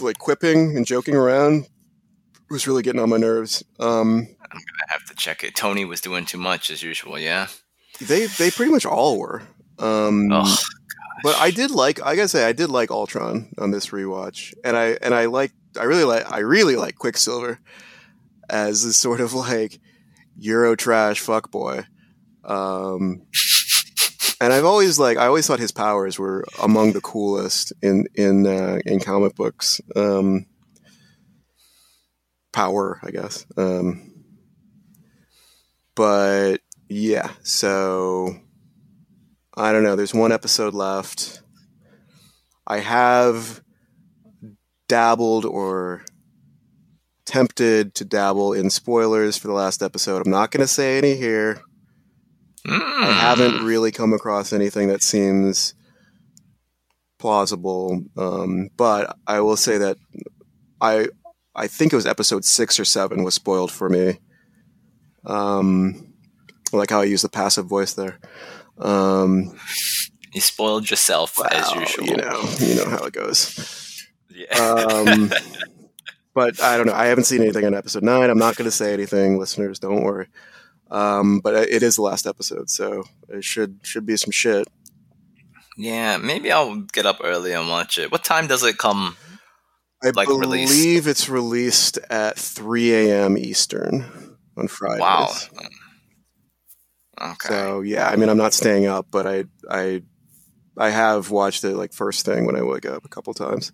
[0.00, 1.66] like quipping and joking around
[2.48, 3.62] was really getting on my nerves.
[3.78, 4.58] Um, I
[4.88, 5.54] have to check it.
[5.54, 7.18] Tony was doing too much as usual.
[7.18, 7.48] Yeah.
[8.00, 9.42] they they pretty much all were.
[9.78, 10.56] Um, Oh,
[11.22, 14.76] but I did like I gotta say I did like Ultron on this rewatch, and
[14.76, 17.58] I and I like I really like I really like Quicksilver
[18.48, 19.80] as this sort of like
[20.36, 21.86] Euro trash fuckboy.
[22.44, 23.26] Um,
[24.40, 28.46] and I've always like I always thought his powers were among the coolest in in
[28.46, 29.80] uh, in comic books.
[29.94, 30.46] Um,
[32.52, 33.46] power, I guess.
[33.56, 34.24] Um,
[35.94, 36.58] but
[36.88, 38.34] yeah, so
[39.60, 39.94] I don't know.
[39.94, 41.42] There's one episode left.
[42.66, 43.62] I have
[44.88, 46.02] dabbled or
[47.26, 50.24] tempted to dabble in spoilers for the last episode.
[50.24, 51.60] I'm not going to say any here.
[52.66, 52.80] Mm.
[52.80, 55.74] I haven't really come across anything that seems
[57.18, 59.98] plausible, um, but I will say that
[60.80, 61.08] I
[61.54, 64.20] I think it was episode six or seven was spoiled for me.
[65.26, 66.14] Um,
[66.72, 68.20] I like how I use the passive voice there.
[68.80, 69.56] Um,
[70.32, 72.06] You spoiled yourself as usual.
[72.06, 74.06] You know, you know how it goes.
[74.30, 74.56] Yeah.
[74.58, 75.30] Um,
[76.34, 76.94] but I don't know.
[76.94, 78.30] I haven't seen anything on episode nine.
[78.30, 79.78] I'm not going to say anything, listeners.
[79.78, 80.28] Don't worry.
[80.90, 84.66] Um, but it is the last episode, so it should should be some shit.
[85.76, 88.10] yeah, maybe I'll get up early and watch it.
[88.10, 89.16] What time does it come?
[90.02, 93.36] I Like believe it's released at 3 a.m.
[93.36, 95.00] Eastern on Fridays.
[95.00, 95.28] Wow.
[97.20, 97.48] Okay.
[97.48, 100.02] So yeah, I mean, I'm not staying up, but I I
[100.76, 103.72] I have watched it like first thing when I wake up a couple times.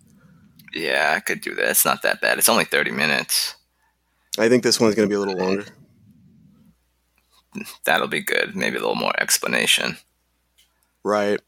[0.73, 1.69] yeah, I could do that.
[1.69, 2.37] It's not that bad.
[2.37, 3.55] It's only 30 minutes.
[4.37, 5.65] I think this one's going to be a little longer.
[7.85, 8.55] That'll be good.
[8.55, 9.97] Maybe a little more explanation.
[11.03, 11.39] Right.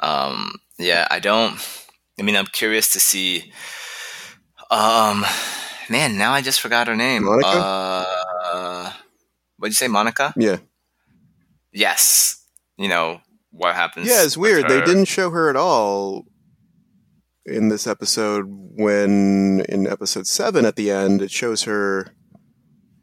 [0.00, 1.58] Um, yeah, I don't.
[2.20, 3.52] I mean, I'm curious to see.
[4.70, 5.24] Um,
[5.88, 7.24] man, now I just forgot her name.
[7.24, 7.48] Monica?
[7.48, 8.24] Uh,
[9.62, 10.34] what'd you say, Monica?
[10.36, 10.56] Yeah.
[11.72, 12.44] Yes.
[12.76, 13.20] You know
[13.52, 14.08] what happens?
[14.08, 14.68] Yeah, it's weird.
[14.68, 16.24] They didn't show her at all
[17.46, 22.08] in this episode when in episode 7 at the end it shows her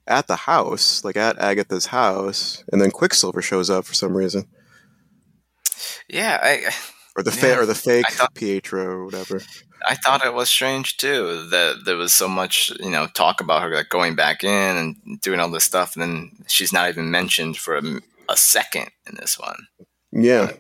[0.06, 4.46] at the house, like at Agatha's house, and then Quicksilver shows up for some reason.
[6.10, 6.72] Yeah, I
[7.16, 9.42] Or the fa- Yeah, or the fake thought- Pietro or whatever.
[9.88, 13.62] I thought it was strange too that there was so much you know talk about
[13.62, 17.12] her like going back in and doing all this stuff, and then she's not even
[17.12, 17.84] mentioned for a,
[18.30, 19.68] a second in this one.
[20.12, 20.52] Yeah.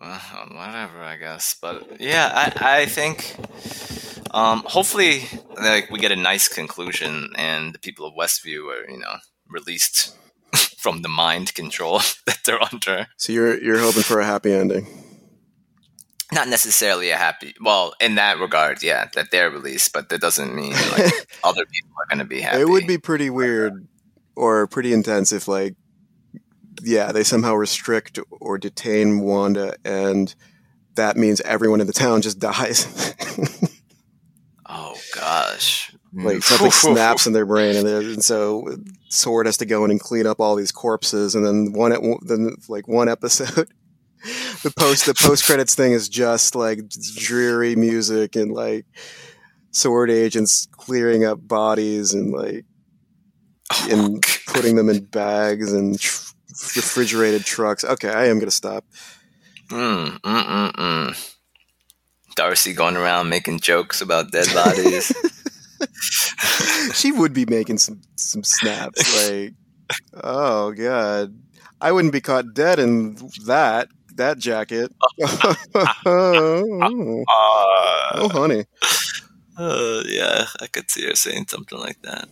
[0.00, 0.20] Well,
[0.52, 1.56] whatever, I guess.
[1.60, 3.34] But yeah, I, I think
[4.32, 5.24] um, hopefully
[5.56, 9.16] like we get a nice conclusion and the people of Westview are you know
[9.48, 10.16] released
[10.78, 13.08] from the mind control that they're under.
[13.16, 14.86] So you're you're hoping for a happy ending.
[16.32, 17.54] Not necessarily a happy.
[17.60, 21.12] Well, in that regard, yeah, that they're released, but that doesn't mean like
[21.44, 22.60] other people are going to be happy.
[22.60, 23.86] It would be pretty weird
[24.36, 25.74] or pretty intense if like
[26.82, 30.34] yeah, they somehow restrict or detain Wanda and
[30.94, 33.14] that means everyone in the town just dies.
[34.68, 35.94] Oh gosh.
[36.12, 36.42] like mm.
[36.42, 38.76] something snaps in their brain and, and so
[39.08, 42.00] Sword has to go in and clean up all these corpses and then one at
[42.22, 43.68] then like one episode
[44.62, 46.80] the post the post credits thing is just like
[47.16, 48.86] dreary music and like
[49.70, 52.64] sword agents clearing up bodies and like
[53.90, 56.32] and putting them in bags and tr-
[56.76, 57.84] refrigerated trucks.
[57.84, 58.84] Okay, I am gonna stop.
[59.70, 61.34] Mm, mm, mm, mm.
[62.34, 65.12] Darcy going around making jokes about dead bodies.
[66.94, 69.30] she would be making some some snaps.
[69.30, 69.54] Like,
[70.22, 71.36] oh god,
[71.80, 73.16] I wouldn't be caught dead in
[73.46, 73.88] that
[74.18, 74.92] that jacket.
[76.06, 78.66] oh, uh, honey.
[79.58, 82.28] uh, yeah, I could see her saying something like that.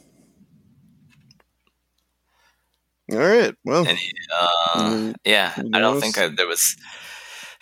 [3.13, 3.55] All right.
[3.65, 6.77] Well, Any, uh, yeah, I don't think I, there was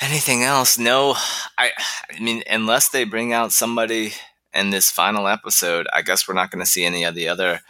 [0.01, 0.79] anything else.
[0.79, 1.15] No,
[1.59, 1.71] I,
[2.11, 4.13] I mean, unless they bring out somebody
[4.55, 7.61] in this final episode, I guess we're not going to see any of the other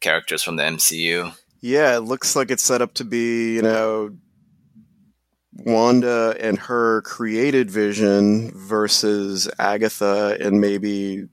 [0.00, 1.32] characters from the MCU.
[1.60, 4.10] yeah, it looks like it's set up to be you know
[5.64, 11.26] Wanda and her created Vision versus Agatha and maybe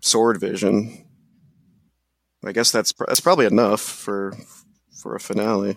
[0.00, 1.06] Sword Vision.
[2.44, 4.34] I guess that's pr- that's probably enough for
[5.00, 5.76] for a finale.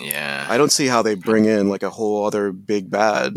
[0.00, 3.36] Yeah, I don't see how they bring in like a whole other big bad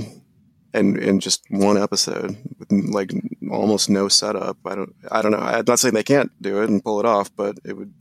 [0.74, 3.12] and in just one episode with like
[3.52, 4.58] almost no setup.
[4.66, 5.40] I don't I don't know.
[5.40, 7.94] I'm not saying they can't do it and pull it off, but it would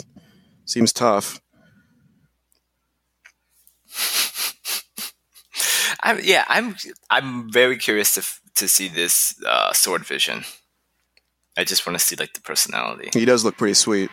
[0.64, 1.40] seems tough.
[6.02, 6.76] I'm, yeah, I'm
[7.10, 8.22] I'm very curious to
[8.56, 10.44] to see this uh, Sword Vision.
[11.56, 13.08] I just want to see like the personality.
[13.18, 14.10] He does look pretty sweet.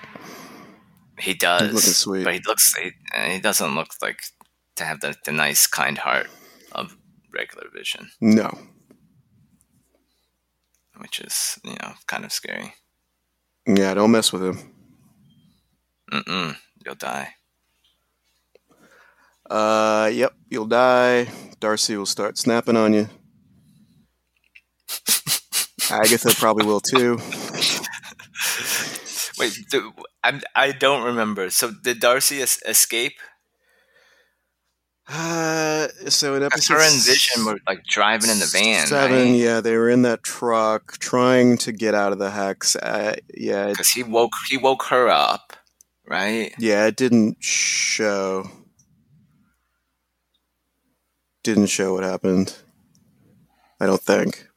[1.19, 2.23] He does, looking sweet.
[2.23, 2.91] but he looks he,
[3.33, 4.21] he doesn't look like
[4.75, 6.27] to have the, the nice kind heart
[6.71, 6.95] of
[7.33, 8.49] regular Vision, No.
[10.97, 12.73] which is you know kind of scary.
[13.67, 14.73] Yeah, don't mess with him.
[16.11, 16.55] Mm-mm,
[16.85, 17.35] you'll die.
[19.49, 21.27] Uh yep, you'll die.
[21.59, 23.09] Darcy will start snapping on you.
[25.91, 27.17] Agatha probably will too.
[29.39, 29.91] Wait, do,
[30.23, 31.49] I'm, I don't remember.
[31.49, 33.13] So did Darcy es- escape?
[35.07, 39.35] Uh, so in episode her and Vision were like driving in the van, seven, right?
[39.37, 42.75] yeah, they were in that truck trying to get out of the hex.
[42.77, 45.53] Uh, yeah, Because he woke he woke her up,
[46.07, 46.53] right?
[46.57, 48.49] yeah, it didn't show.
[51.43, 52.55] Didn't show what happened.
[53.79, 54.47] I don't think.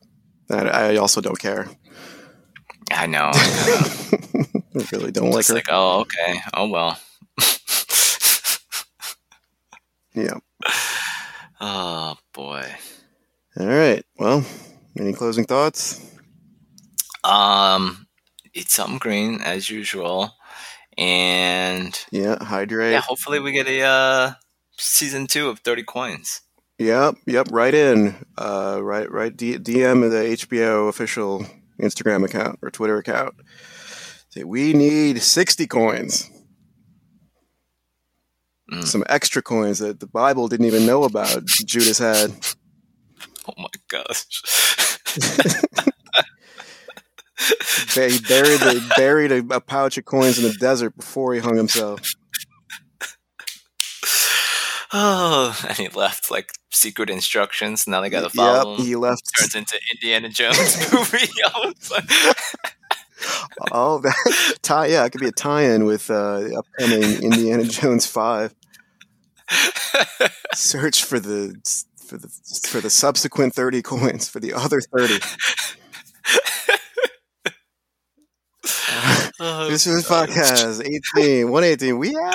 [0.51, 1.67] I, I also don't care.
[2.93, 3.31] I know.
[3.35, 5.55] I really don't like her.
[5.55, 6.41] like, oh, okay.
[6.55, 6.99] Oh well.
[10.15, 10.39] yeah.
[11.61, 12.65] oh boy.
[13.59, 14.05] All right.
[14.19, 14.45] Well,
[14.99, 16.01] any closing thoughts?
[17.25, 18.07] Um,
[18.55, 20.33] eat something green as usual,
[20.97, 22.43] and Yeah.
[22.43, 22.93] Hydrate.
[22.93, 24.33] yeah, hopefully we get a uh,
[24.77, 26.43] season two of Thirty Coins.
[26.79, 28.15] Yep, yep, right in.
[28.37, 29.35] Uh, right, right.
[29.35, 31.47] D- DM the HBO official
[31.81, 33.35] Instagram account or Twitter account.
[34.31, 36.31] Say we need sixty coins,
[38.73, 38.85] Mm.
[38.85, 41.45] some extra coins that the Bible didn't even know about.
[41.47, 42.33] Judas had.
[43.49, 44.25] Oh my gosh.
[47.95, 51.57] He buried the, buried a, a pouch of coins in the desert before he hung
[51.57, 52.01] himself.
[54.93, 57.87] Oh, and he left like secret instructions.
[57.87, 58.73] Now they got to follow.
[58.73, 58.87] Yep, him.
[58.87, 59.23] he left.
[59.39, 61.29] Turns into Indiana Jones movie.
[61.91, 62.11] Like-
[63.73, 64.15] Oh, that
[64.63, 64.87] tie.
[64.87, 68.55] Yeah, it could be a tie-in with uh, the upcoming Indiana Jones Five.
[70.55, 71.55] Search for the
[72.07, 72.29] for the
[72.69, 75.19] for the subsequent thirty coins for the other thirty.
[79.39, 80.81] Oh, This is podcast
[81.17, 81.99] 18, 118.
[81.99, 82.35] We out.